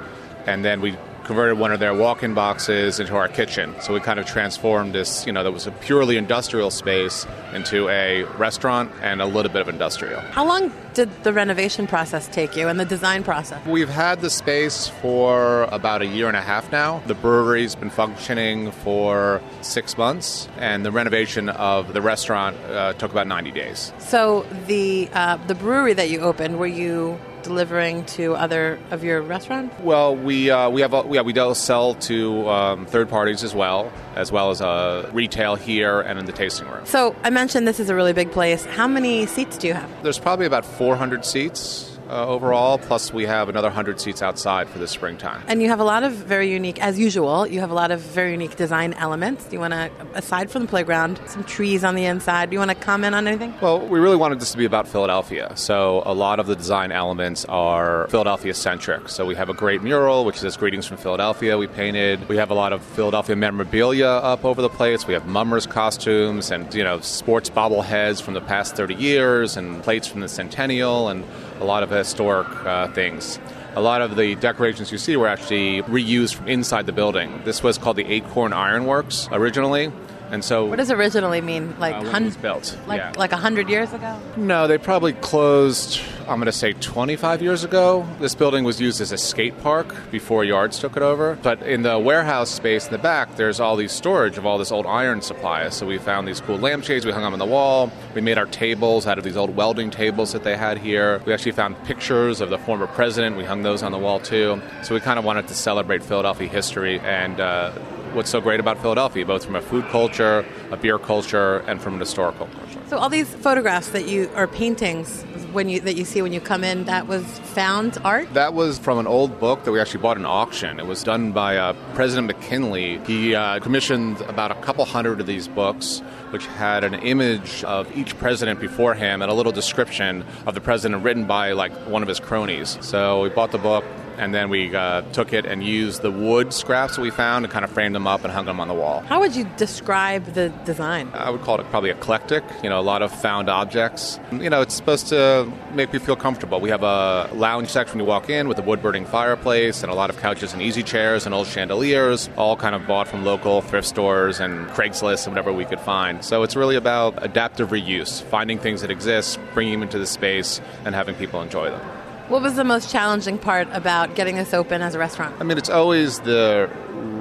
And 0.46 0.64
then 0.64 0.80
we 0.80 0.96
converted 1.26 1.58
one 1.58 1.72
of 1.72 1.80
their 1.80 1.92
walk-in 1.92 2.34
boxes 2.34 3.00
into 3.00 3.16
our 3.16 3.26
kitchen. 3.26 3.74
So 3.80 3.92
we 3.92 4.00
kind 4.00 4.20
of 4.20 4.26
transformed 4.26 4.92
this, 4.92 5.26
you 5.26 5.32
know, 5.32 5.42
that 5.42 5.50
was 5.50 5.66
a 5.66 5.72
purely 5.72 6.16
industrial 6.16 6.70
space 6.70 7.26
into 7.52 7.88
a 7.88 8.22
restaurant 8.38 8.92
and 9.02 9.20
a 9.20 9.26
little 9.26 9.50
bit 9.50 9.60
of 9.60 9.68
industrial. 9.68 10.20
How 10.20 10.46
long 10.46 10.72
did 10.94 11.10
the 11.24 11.32
renovation 11.32 11.86
process 11.88 12.28
take 12.28 12.56
you 12.56 12.68
and 12.68 12.78
the 12.78 12.84
design 12.84 13.24
process? 13.24 13.64
We've 13.66 13.88
had 13.88 14.20
the 14.20 14.30
space 14.30 14.88
for 15.02 15.64
about 15.64 16.00
a 16.00 16.06
year 16.06 16.28
and 16.28 16.36
a 16.36 16.40
half 16.40 16.70
now. 16.70 17.02
The 17.06 17.14
brewery's 17.14 17.74
been 17.74 17.90
functioning 17.90 18.70
for 18.70 19.42
six 19.62 19.98
months, 19.98 20.48
and 20.58 20.86
the 20.86 20.92
renovation 20.92 21.48
of 21.48 21.92
the 21.92 22.00
restaurant 22.00 22.56
uh, 22.70 22.92
took 22.94 23.10
about 23.10 23.26
90 23.26 23.50
days. 23.50 23.92
So 23.98 24.46
the 24.66 25.10
uh, 25.12 25.36
the 25.48 25.54
brewery 25.54 25.92
that 25.94 26.08
you 26.08 26.20
opened, 26.20 26.58
were 26.58 26.66
you 26.66 27.18
delivering 27.46 28.04
to 28.04 28.34
other 28.34 28.78
of 28.90 29.04
your 29.04 29.22
restaurants? 29.22 29.74
Well, 29.80 30.16
we 30.16 30.50
uh, 30.50 30.68
we 30.70 30.80
have 30.80 30.92
a, 30.92 31.04
yeah 31.10 31.22
we 31.22 31.32
do 31.32 31.54
sell 31.54 31.94
to 31.94 32.48
um, 32.48 32.86
third 32.86 33.08
parties 33.08 33.44
as 33.44 33.54
well, 33.54 33.92
as 34.14 34.32
well 34.32 34.50
as 34.50 34.60
uh, 34.60 35.08
retail 35.12 35.54
here 35.54 36.00
and 36.00 36.18
in 36.18 36.26
the 36.26 36.32
tasting 36.32 36.68
room. 36.68 36.84
So 36.84 37.14
I 37.22 37.30
mentioned 37.30 37.66
this 37.66 37.80
is 37.80 37.88
a 37.88 37.94
really 37.94 38.12
big 38.12 38.32
place. 38.32 38.64
How 38.64 38.88
many 38.88 39.26
seats 39.26 39.56
do 39.56 39.68
you 39.68 39.74
have? 39.74 39.90
There's 40.02 40.18
probably 40.18 40.46
about 40.46 40.64
400 40.64 41.24
seats 41.24 41.95
uh, 42.08 42.26
overall. 42.26 42.78
Plus, 42.78 43.12
we 43.12 43.24
have 43.24 43.48
another 43.48 43.68
100 43.68 44.00
seats 44.00 44.22
outside 44.22 44.68
for 44.68 44.78
the 44.78 44.88
springtime. 44.88 45.42
And 45.46 45.62
you 45.62 45.68
have 45.68 45.80
a 45.80 45.84
lot 45.84 46.02
of 46.02 46.12
very 46.12 46.50
unique, 46.50 46.80
as 46.80 46.98
usual, 46.98 47.46
you 47.46 47.60
have 47.60 47.70
a 47.70 47.74
lot 47.74 47.90
of 47.90 48.00
very 48.00 48.32
unique 48.32 48.56
design 48.56 48.94
elements. 48.94 49.44
Do 49.44 49.52
you 49.52 49.60
want 49.60 49.72
to, 49.72 49.90
aside 50.14 50.50
from 50.50 50.62
the 50.62 50.68
playground, 50.68 51.20
some 51.26 51.44
trees 51.44 51.84
on 51.84 51.94
the 51.94 52.04
inside, 52.04 52.50
do 52.50 52.54
you 52.54 52.60
want 52.60 52.70
to 52.70 52.76
comment 52.76 53.14
on 53.14 53.26
anything? 53.26 53.54
Well, 53.60 53.80
we 53.80 53.98
really 53.98 54.16
wanted 54.16 54.40
this 54.40 54.52
to 54.52 54.58
be 54.58 54.64
about 54.64 54.88
Philadelphia. 54.88 55.52
So, 55.56 56.02
a 56.06 56.14
lot 56.14 56.40
of 56.40 56.46
the 56.46 56.56
design 56.56 56.92
elements 56.92 57.44
are 57.46 58.08
Philadelphia 58.08 58.54
centric. 58.54 59.08
So, 59.08 59.26
we 59.26 59.34
have 59.34 59.48
a 59.48 59.54
great 59.54 59.82
mural, 59.82 60.24
which 60.24 60.38
says 60.38 60.56
Greetings 60.56 60.86
from 60.86 60.96
Philadelphia, 60.96 61.58
we 61.58 61.66
painted. 61.66 62.28
We 62.28 62.36
have 62.36 62.50
a 62.50 62.54
lot 62.54 62.72
of 62.72 62.82
Philadelphia 62.82 63.36
memorabilia 63.36 64.06
up 64.06 64.44
over 64.44 64.62
the 64.62 64.68
place. 64.68 65.06
We 65.06 65.14
have 65.14 65.26
mummers 65.26 65.66
costumes 65.66 66.50
and, 66.50 66.72
you 66.74 66.84
know, 66.84 67.00
sports 67.00 67.50
bobbleheads 67.50 68.22
from 68.22 68.34
the 68.34 68.40
past 68.40 68.76
30 68.76 68.94
years 68.94 69.56
and 69.56 69.82
plates 69.82 70.06
from 70.06 70.20
the 70.20 70.28
centennial 70.28 71.08
and 71.08 71.24
a 71.60 71.64
lot 71.64 71.82
of 71.82 71.92
historic 71.98 72.48
uh, 72.66 72.88
things. 72.88 73.38
A 73.74 73.80
lot 73.80 74.00
of 74.00 74.16
the 74.16 74.34
decorations 74.36 74.90
you 74.90 74.98
see 74.98 75.16
were 75.16 75.28
actually 75.28 75.82
reused 75.82 76.34
from 76.34 76.48
inside 76.48 76.86
the 76.86 76.92
building. 76.92 77.42
This 77.44 77.62
was 77.62 77.76
called 77.76 77.96
the 77.96 78.06
Acorn 78.06 78.52
Ironworks 78.52 79.28
originally, 79.32 79.92
And 80.30 80.44
so 80.44 80.66
What 80.66 80.76
does 80.78 80.90
originally 80.90 81.40
mean? 81.40 81.78
Like 81.78 81.94
uh, 81.94 81.98
when 81.98 82.06
it 82.06 82.12
hun- 82.12 82.24
was 82.24 82.36
built. 82.36 82.78
like 82.86 82.98
yeah. 82.98 83.12
like 83.16 83.32
a 83.32 83.36
hundred 83.36 83.68
years 83.68 83.92
ago? 83.92 84.18
No, 84.36 84.66
they 84.66 84.76
probably 84.78 85.12
closed, 85.12 86.00
I'm 86.22 86.36
going 86.38 86.46
to 86.46 86.52
say 86.52 86.72
25 86.72 87.42
years 87.42 87.62
ago. 87.62 88.06
This 88.20 88.34
building 88.34 88.64
was 88.64 88.80
used 88.80 89.00
as 89.00 89.12
a 89.12 89.18
skate 89.18 89.56
park 89.62 89.94
before 90.10 90.44
Yards 90.44 90.78
took 90.78 90.96
it 90.96 91.02
over. 91.02 91.38
But 91.42 91.62
in 91.62 91.82
the 91.82 91.98
warehouse 91.98 92.50
space 92.50 92.86
in 92.86 92.92
the 92.92 92.98
back, 92.98 93.36
there's 93.36 93.60
all 93.60 93.76
these 93.76 93.92
storage 93.92 94.36
of 94.36 94.44
all 94.46 94.58
this 94.58 94.72
old 94.72 94.86
iron 94.86 95.22
supplies. 95.22 95.74
So 95.76 95.86
we 95.86 95.98
found 95.98 96.26
these 96.26 96.40
cool 96.40 96.58
lampshades, 96.58 97.06
we 97.06 97.12
hung 97.12 97.22
them 97.22 97.32
on 97.32 97.38
the 97.38 97.46
wall. 97.46 97.92
We 98.14 98.20
made 98.20 98.38
our 98.38 98.46
tables 98.46 99.06
out 99.06 99.18
of 99.18 99.24
these 99.24 99.36
old 99.36 99.54
welding 99.54 99.90
tables 99.90 100.32
that 100.32 100.42
they 100.42 100.56
had 100.56 100.78
here. 100.78 101.20
We 101.24 101.32
actually 101.32 101.52
found 101.52 101.82
pictures 101.84 102.40
of 102.40 102.50
the 102.50 102.58
former 102.58 102.86
president, 102.88 103.36
we 103.36 103.44
hung 103.44 103.62
those 103.62 103.82
on 103.82 103.92
the 103.92 103.98
wall 103.98 104.18
too. 104.18 104.60
So 104.82 104.94
we 104.94 105.00
kind 105.00 105.18
of 105.18 105.24
wanted 105.24 105.46
to 105.48 105.54
celebrate 105.54 106.02
Philadelphia 106.02 106.48
history 106.48 106.98
and 107.00 107.38
uh, 107.40 107.70
what's 108.16 108.30
so 108.30 108.40
great 108.40 108.58
about 108.58 108.80
Philadelphia, 108.80 109.24
both 109.24 109.44
from 109.44 109.54
a 109.54 109.62
food 109.62 109.84
culture, 109.88 110.44
a 110.70 110.76
beer 110.76 110.98
culture, 110.98 111.58
and 111.68 111.80
from 111.80 111.94
an 111.94 112.00
historical 112.00 112.46
culture. 112.46 112.80
So 112.88 112.96
all 112.96 113.10
these 113.10 113.32
photographs 113.34 113.90
that 113.90 114.08
you 114.08 114.30
or 114.34 114.46
paintings 114.46 115.22
when 115.52 115.68
you 115.68 115.80
that 115.80 115.96
you 115.96 116.04
see 116.04 116.22
when 116.22 116.32
you 116.32 116.40
come 116.40 116.64
in, 116.64 116.84
that 116.84 117.06
was 117.06 117.24
found 117.40 117.98
art. 118.04 118.32
That 118.34 118.54
was 118.54 118.78
from 118.78 118.98
an 118.98 119.06
old 119.06 119.38
book 119.38 119.64
that 119.64 119.72
we 119.72 119.80
actually 119.80 120.00
bought 120.00 120.16
an 120.16 120.26
auction. 120.26 120.80
It 120.80 120.86
was 120.86 121.02
done 121.02 121.32
by 121.32 121.56
uh, 121.56 121.74
President 121.94 122.26
McKinley. 122.26 122.98
He 123.06 123.34
uh, 123.34 123.60
commissioned 123.60 124.20
about 124.22 124.50
a 124.50 124.54
couple 124.56 124.84
hundred 124.84 125.20
of 125.20 125.26
these 125.26 125.46
books, 125.48 126.00
which 126.30 126.46
had 126.46 126.84
an 126.84 126.94
image 126.94 127.64
of 127.64 127.94
each 127.96 128.18
president 128.18 128.60
before 128.60 128.94
him 128.94 129.22
and 129.22 129.30
a 129.30 129.34
little 129.34 129.52
description 129.52 130.24
of 130.46 130.54
the 130.54 130.60
president 130.60 131.04
written 131.04 131.26
by 131.26 131.52
like 131.52 131.72
one 131.86 132.02
of 132.02 132.08
his 132.08 132.20
cronies. 132.20 132.78
So 132.80 133.22
we 133.22 133.28
bought 133.28 133.52
the 133.52 133.58
book. 133.58 133.84
And 134.18 134.34
then 134.34 134.48
we 134.48 134.74
uh, 134.74 135.02
took 135.12 135.32
it 135.32 135.46
and 135.46 135.62
used 135.62 136.02
the 136.02 136.10
wood 136.10 136.52
scraps 136.52 136.96
that 136.96 137.02
we 137.02 137.10
found 137.10 137.44
and 137.44 137.52
kind 137.52 137.64
of 137.64 137.70
framed 137.70 137.94
them 137.94 138.06
up 138.06 138.24
and 138.24 138.32
hung 138.32 138.46
them 138.46 138.60
on 138.60 138.68
the 138.68 138.74
wall. 138.74 139.00
How 139.00 139.20
would 139.20 139.36
you 139.36 139.44
describe 139.56 140.24
the 140.34 140.48
design? 140.64 141.10
I 141.14 141.30
would 141.30 141.42
call 141.42 141.60
it 141.60 141.64
probably 141.70 141.90
eclectic. 141.90 142.44
You 142.62 142.70
know, 142.70 142.80
a 142.80 142.82
lot 142.82 143.02
of 143.02 143.12
found 143.12 143.48
objects. 143.48 144.18
You 144.32 144.50
know, 144.50 144.60
it's 144.60 144.74
supposed 144.74 145.08
to 145.08 145.50
make 145.72 145.92
you 145.92 145.98
feel 145.98 146.16
comfortable. 146.16 146.60
We 146.60 146.70
have 146.70 146.82
a 146.82 147.30
lounge 147.34 147.68
section 147.68 147.98
when 147.98 148.06
you 148.06 148.08
walk 148.08 148.30
in 148.30 148.48
with 148.48 148.58
a 148.58 148.62
wood 148.62 148.82
burning 148.82 149.06
fireplace 149.06 149.82
and 149.82 149.92
a 149.92 149.94
lot 149.94 150.10
of 150.10 150.18
couches 150.18 150.52
and 150.52 150.62
easy 150.62 150.82
chairs 150.82 151.26
and 151.26 151.34
old 151.34 151.46
chandeliers, 151.46 152.28
all 152.36 152.56
kind 152.56 152.74
of 152.74 152.86
bought 152.86 153.08
from 153.08 153.24
local 153.24 153.60
thrift 153.62 153.86
stores 153.86 154.40
and 154.40 154.66
Craigslist 154.68 155.26
and 155.26 155.34
whatever 155.34 155.52
we 155.52 155.64
could 155.64 155.80
find. 155.80 156.24
So 156.24 156.42
it's 156.42 156.56
really 156.56 156.76
about 156.76 157.22
adaptive 157.24 157.70
reuse, 157.70 158.22
finding 158.22 158.58
things 158.58 158.80
that 158.80 158.90
exist, 158.90 159.38
bringing 159.54 159.74
them 159.74 159.82
into 159.82 159.98
the 159.98 160.06
space, 160.06 160.60
and 160.84 160.94
having 160.94 161.14
people 161.14 161.40
enjoy 161.40 161.70
them. 161.70 161.95
What 162.28 162.42
was 162.42 162.56
the 162.56 162.64
most 162.64 162.90
challenging 162.90 163.38
part 163.38 163.68
about 163.70 164.16
getting 164.16 164.34
this 164.34 164.52
open 164.52 164.82
as 164.82 164.96
a 164.96 164.98
restaurant? 164.98 165.36
I 165.38 165.44
mean, 165.44 165.58
it's 165.58 165.70
always 165.70 166.18
the 166.20 166.68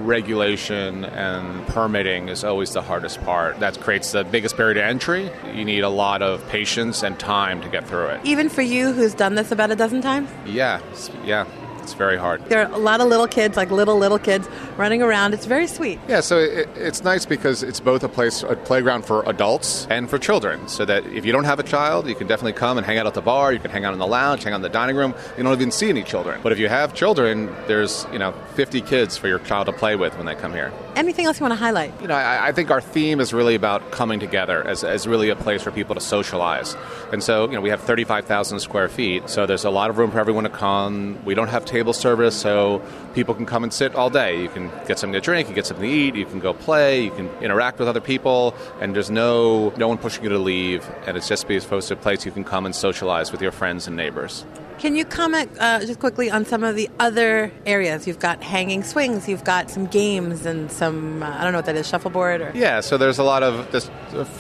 regulation 0.04 1.06
and 1.06 1.68
permitting 1.68 2.30
is 2.30 2.44
always 2.44 2.72
the 2.72 2.82
hardest 2.82 3.22
part. 3.22 3.60
That 3.60 3.80
creates 3.82 4.14
the 4.14 4.24
biggest 4.24 4.58
barrier 4.58 4.74
to 4.76 4.84
entry. 4.84 5.30
You 5.54 5.64
need 5.64 5.82
a 5.82 5.90
lot 5.90 6.24
of 6.24 6.48
patience 6.50 7.04
and 7.04 7.20
time 7.20 7.62
to 7.62 7.70
get 7.70 7.88
through 7.88 8.08
it. 8.08 8.22
Even 8.24 8.50
for 8.50 8.64
you 8.64 8.94
who's 8.94 9.14
done 9.14 9.36
this 9.36 9.52
about 9.52 9.70
a 9.70 9.76
dozen 9.76 10.02
times? 10.02 10.30
Yeah, 10.46 10.82
yeah, 11.24 11.46
it's 11.86 11.94
very 11.94 12.18
hard. 12.18 12.44
There 12.50 12.66
are 12.66 12.74
a 12.74 12.80
lot 12.80 13.00
of 13.00 13.08
little 13.08 13.28
kids, 13.28 13.56
like 13.56 13.70
little, 13.70 13.98
little 13.98 14.18
kids, 14.18 14.50
running 14.76 15.04
around. 15.04 15.36
It's 15.36 15.46
very 15.46 15.68
sweet. 15.68 16.00
Yeah, 16.08 16.22
so 16.22 16.40
it, 16.40 16.68
it's 16.76 17.04
nice 17.04 17.26
because 17.26 17.62
it's 17.62 17.80
both 17.80 18.04
a 18.04 18.10
place, 18.10 18.42
a 18.42 18.56
playground 18.56 19.06
for 19.06 19.24
adults 19.30 19.86
and 19.92 20.10
for 20.10 20.18
children. 20.18 20.68
So 20.68 20.84
that 20.86 21.06
if 21.06 21.26
you 21.26 21.32
don't 21.32 21.44
have 21.44 21.60
a 21.60 21.64
child, 21.64 22.08
you 22.08 22.16
can 22.16 22.26
definitely 22.26 22.54
come 22.54 22.78
and 22.78 22.86
hang 22.86 22.98
out 22.98 23.06
at 23.06 23.14
the 23.14 23.22
bar. 23.22 23.54
You 23.54 23.60
can 23.60 23.70
hang 23.70 23.86
out 23.86 23.94
in 23.94 24.00
the 24.00 24.08
lounge, 24.08 24.44
hang 24.44 24.54
out 24.54 24.58
in 24.58 24.62
the 24.64 24.70
dining 24.70 24.96
room. 24.96 25.14
You 25.38 25.44
don't 25.44 25.54
even 25.54 25.72
see 25.72 25.90
any 25.90 26.02
children. 26.02 26.42
But 26.42 26.52
if 26.52 26.58
you 26.58 26.68
have 26.68 26.96
children, 26.96 27.54
there's 27.68 28.08
you 28.12 28.18
know 28.18 28.32
50 28.56 28.82
kids 28.82 29.16
for 29.16 29.28
your 29.28 29.40
child 29.40 29.68
to 29.68 29.74
play 29.74 29.96
with 29.96 30.18
when 30.18 30.26
they 30.26 30.36
come 30.36 30.54
here. 30.54 30.74
Anything 30.96 31.26
else 31.26 31.40
you 31.40 31.44
want 31.44 31.52
to 31.52 31.58
highlight? 31.58 31.94
You 32.02 32.08
know, 32.08 32.16
I, 32.16 32.48
I 32.48 32.52
think 32.52 32.72
our 32.72 32.82
theme 32.82 33.20
is 33.20 33.34
really 33.34 33.54
about 33.54 33.92
coming 33.92 34.20
together 34.20 34.66
as, 34.66 34.84
as 34.84 35.06
really 35.08 35.30
a 35.30 35.36
place 35.36 35.62
for 35.62 35.72
people 35.72 35.94
to 35.94 36.02
socialize. 36.02 36.76
And 37.12 37.22
so, 37.22 37.46
you 37.46 37.52
know, 37.52 37.62
we 37.62 37.70
have 37.70 37.82
35,000 37.82 38.60
square 38.60 38.88
feet, 38.88 39.30
so 39.30 39.46
there's 39.46 39.66
a 39.66 39.70
lot 39.70 39.90
of 39.90 39.98
room 39.98 40.12
for 40.12 40.20
everyone 40.20 40.46
to 40.46 40.50
come. 40.50 41.24
We 41.26 41.36
don't 41.36 41.50
have 41.50 41.66
table 41.78 41.94
service, 41.94 42.36
so 42.48 42.82
people 43.14 43.34
can 43.36 43.46
come 43.46 43.64
and 43.64 43.74
sit 43.74 43.96
all 43.96 44.10
day. 44.10 44.42
You 44.42 44.50
can 44.50 44.72
get 44.88 44.98
something 45.00 45.20
to 45.20 45.26
drink, 45.30 45.48
you 45.48 45.54
can 45.54 45.56
get 45.56 45.68
something 45.68 45.90
to 45.90 45.96
eat, 45.96 46.16
you 46.16 46.26
can 46.26 46.40
go 46.40 46.54
play, 46.54 47.04
you 47.04 47.12
can 47.12 47.28
interact 47.42 47.80
with 47.80 47.88
other 47.88 48.02
people, 48.02 48.56
and 48.80 48.96
there's 48.96 49.12
no 49.12 49.36
no 49.84 49.88
one 49.88 49.98
pushing 49.98 50.24
you 50.24 50.30
to 50.30 50.44
leave. 50.54 50.82
And 51.06 51.18
it's 51.18 51.28
just 51.28 51.42
supposed 51.42 51.88
to 51.90 51.94
a 51.96 51.98
place 51.98 52.26
you 52.26 52.32
can 52.32 52.46
come 52.46 52.66
and 52.66 52.74
socialize 52.74 53.32
with 53.32 53.42
your 53.42 53.52
friends 53.52 53.88
and 53.88 53.96
neighbors. 53.96 54.46
Can 54.78 54.96
you 54.96 55.06
comment 55.06 55.50
uh, 55.60 55.80
just 55.86 56.00
quickly 56.00 56.30
on 56.30 56.46
some 56.46 56.64
of 56.64 56.76
the 56.76 56.90
other 57.00 57.52
areas? 57.66 58.06
You've 58.08 58.20
got 58.20 58.44
hanging 58.44 58.84
swings, 58.84 59.28
you've 59.28 59.44
got 59.46 59.70
some 59.72 59.86
games 59.88 60.46
and 60.46 60.70
some, 60.72 61.24
uh, 61.24 61.30
I 61.30 61.44
don't 61.44 61.54
know 61.54 61.60
what 61.60 61.66
that 61.68 61.78
is, 61.78 61.88
shuffleboard 61.88 62.42
or. 62.42 62.52
Yeah, 62.54 62.82
so 62.82 62.98
there's 62.98 63.18
a 63.18 63.24
lot 63.24 63.42
of 63.42 63.72
just 63.72 63.90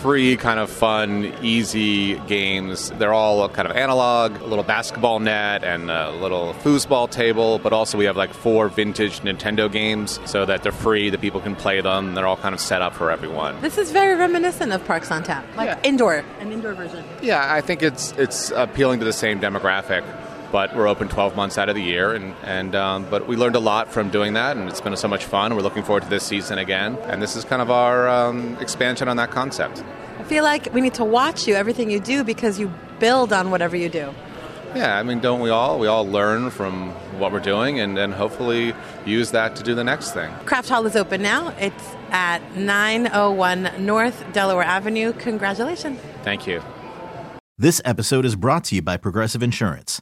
free, 0.01 0.36
kind 0.36 0.59
of 0.59 0.69
fun, 0.69 1.33
easy 1.41 2.15
games. 2.27 2.91
They're 2.91 3.13
all 3.13 3.47
kind 3.49 3.67
of 3.67 3.75
analog, 3.77 4.39
a 4.41 4.45
little 4.45 4.63
basketball 4.65 5.19
net 5.19 5.63
and 5.63 5.89
a 5.89 6.12
little 6.12 6.53
foosball 6.55 7.09
table, 7.09 7.57
but 7.59 7.71
also 7.71 7.97
we 7.97 8.05
have 8.05 8.17
like 8.17 8.33
four 8.33 8.67
vintage 8.67 9.21
Nintendo 9.21 9.71
games 9.71 10.19
so 10.25 10.45
that 10.45 10.63
they're 10.63 10.71
free, 10.73 11.09
that 11.09 11.21
people 11.21 11.39
can 11.39 11.55
play 11.55 11.79
them. 11.81 12.13
They're 12.13 12.27
all 12.27 12.38
kind 12.38 12.53
of 12.53 12.59
set 12.59 12.81
up 12.81 12.93
for 12.93 13.09
everyone. 13.09 13.59
This 13.62 13.77
is 13.77 13.91
very 13.91 14.15
reminiscent 14.15 14.73
of 14.73 14.83
Parks 14.86 15.09
on 15.12 15.23
Tap, 15.23 15.45
like 15.55 15.67
Yeah. 15.67 15.79
indoor, 15.83 16.23
an 16.41 16.51
indoor 16.51 16.73
version. 16.73 17.03
Yeah, 17.21 17.51
I 17.51 17.62
think 17.62 17.81
it's 17.81 18.12
it's 18.17 18.51
appealing 18.51 18.99
to 18.99 19.05
the 19.05 19.13
same 19.13 19.39
demographic. 19.39 20.03
But 20.55 20.73
we're 20.73 20.87
open 20.87 21.09
12 21.09 21.35
months 21.35 21.57
out 21.57 21.67
of 21.67 21.75
the 21.75 21.83
year, 21.83 22.13
and, 22.13 22.33
and 22.43 22.75
um, 22.75 23.05
but 23.09 23.27
we 23.27 23.35
learned 23.35 23.57
a 23.57 23.59
lot 23.59 23.91
from 23.91 24.09
doing 24.09 24.35
that, 24.35 24.55
and 24.55 24.69
it's 24.69 24.79
been 24.79 24.95
so 24.95 25.09
much 25.09 25.25
fun. 25.25 25.53
We're 25.53 25.61
looking 25.61 25.83
forward 25.83 26.03
to 26.03 26.09
this 26.09 26.23
season 26.23 26.59
again, 26.59 26.95
and 27.09 27.21
this 27.21 27.35
is 27.35 27.43
kind 27.43 27.61
of 27.61 27.69
our 27.69 28.07
um, 28.07 28.55
expansion 28.61 29.09
on 29.09 29.17
that 29.17 29.31
concept. 29.31 29.83
I 30.17 30.23
feel 30.23 30.45
like 30.45 30.73
we 30.73 30.79
need 30.79 30.93
to 30.93 31.03
watch 31.03 31.45
you, 31.45 31.55
everything 31.55 31.91
you 31.91 31.99
do, 31.99 32.23
because 32.23 32.57
you 32.57 32.71
build 32.99 33.33
on 33.33 33.51
whatever 33.51 33.75
you 33.75 33.89
do. 33.89 34.13
Yeah, 34.73 34.97
I 34.97 35.03
mean, 35.03 35.19
don't 35.19 35.41
we 35.41 35.49
all? 35.49 35.77
We 35.77 35.87
all 35.87 36.07
learn 36.07 36.49
from 36.51 36.91
what 37.19 37.33
we're 37.33 37.41
doing, 37.41 37.81
and 37.81 37.97
then 37.97 38.13
hopefully 38.13 38.73
use 39.05 39.31
that 39.31 39.57
to 39.57 39.63
do 39.63 39.75
the 39.75 39.83
next 39.83 40.11
thing. 40.13 40.31
Craft 40.45 40.69
Hall 40.69 40.85
is 40.85 40.95
open 40.95 41.21
now. 41.21 41.49
It's 41.59 41.83
at 42.11 42.55
901 42.55 43.85
North 43.85 44.23
Delaware 44.31 44.63
Avenue. 44.63 45.11
Congratulations. 45.11 45.99
Thank 46.23 46.47
you. 46.47 46.61
This 47.57 47.81
episode 47.83 48.23
is 48.23 48.37
brought 48.37 48.63
to 48.65 48.75
you 48.75 48.81
by 48.81 48.95
Progressive 48.95 49.43
Insurance. 49.43 50.01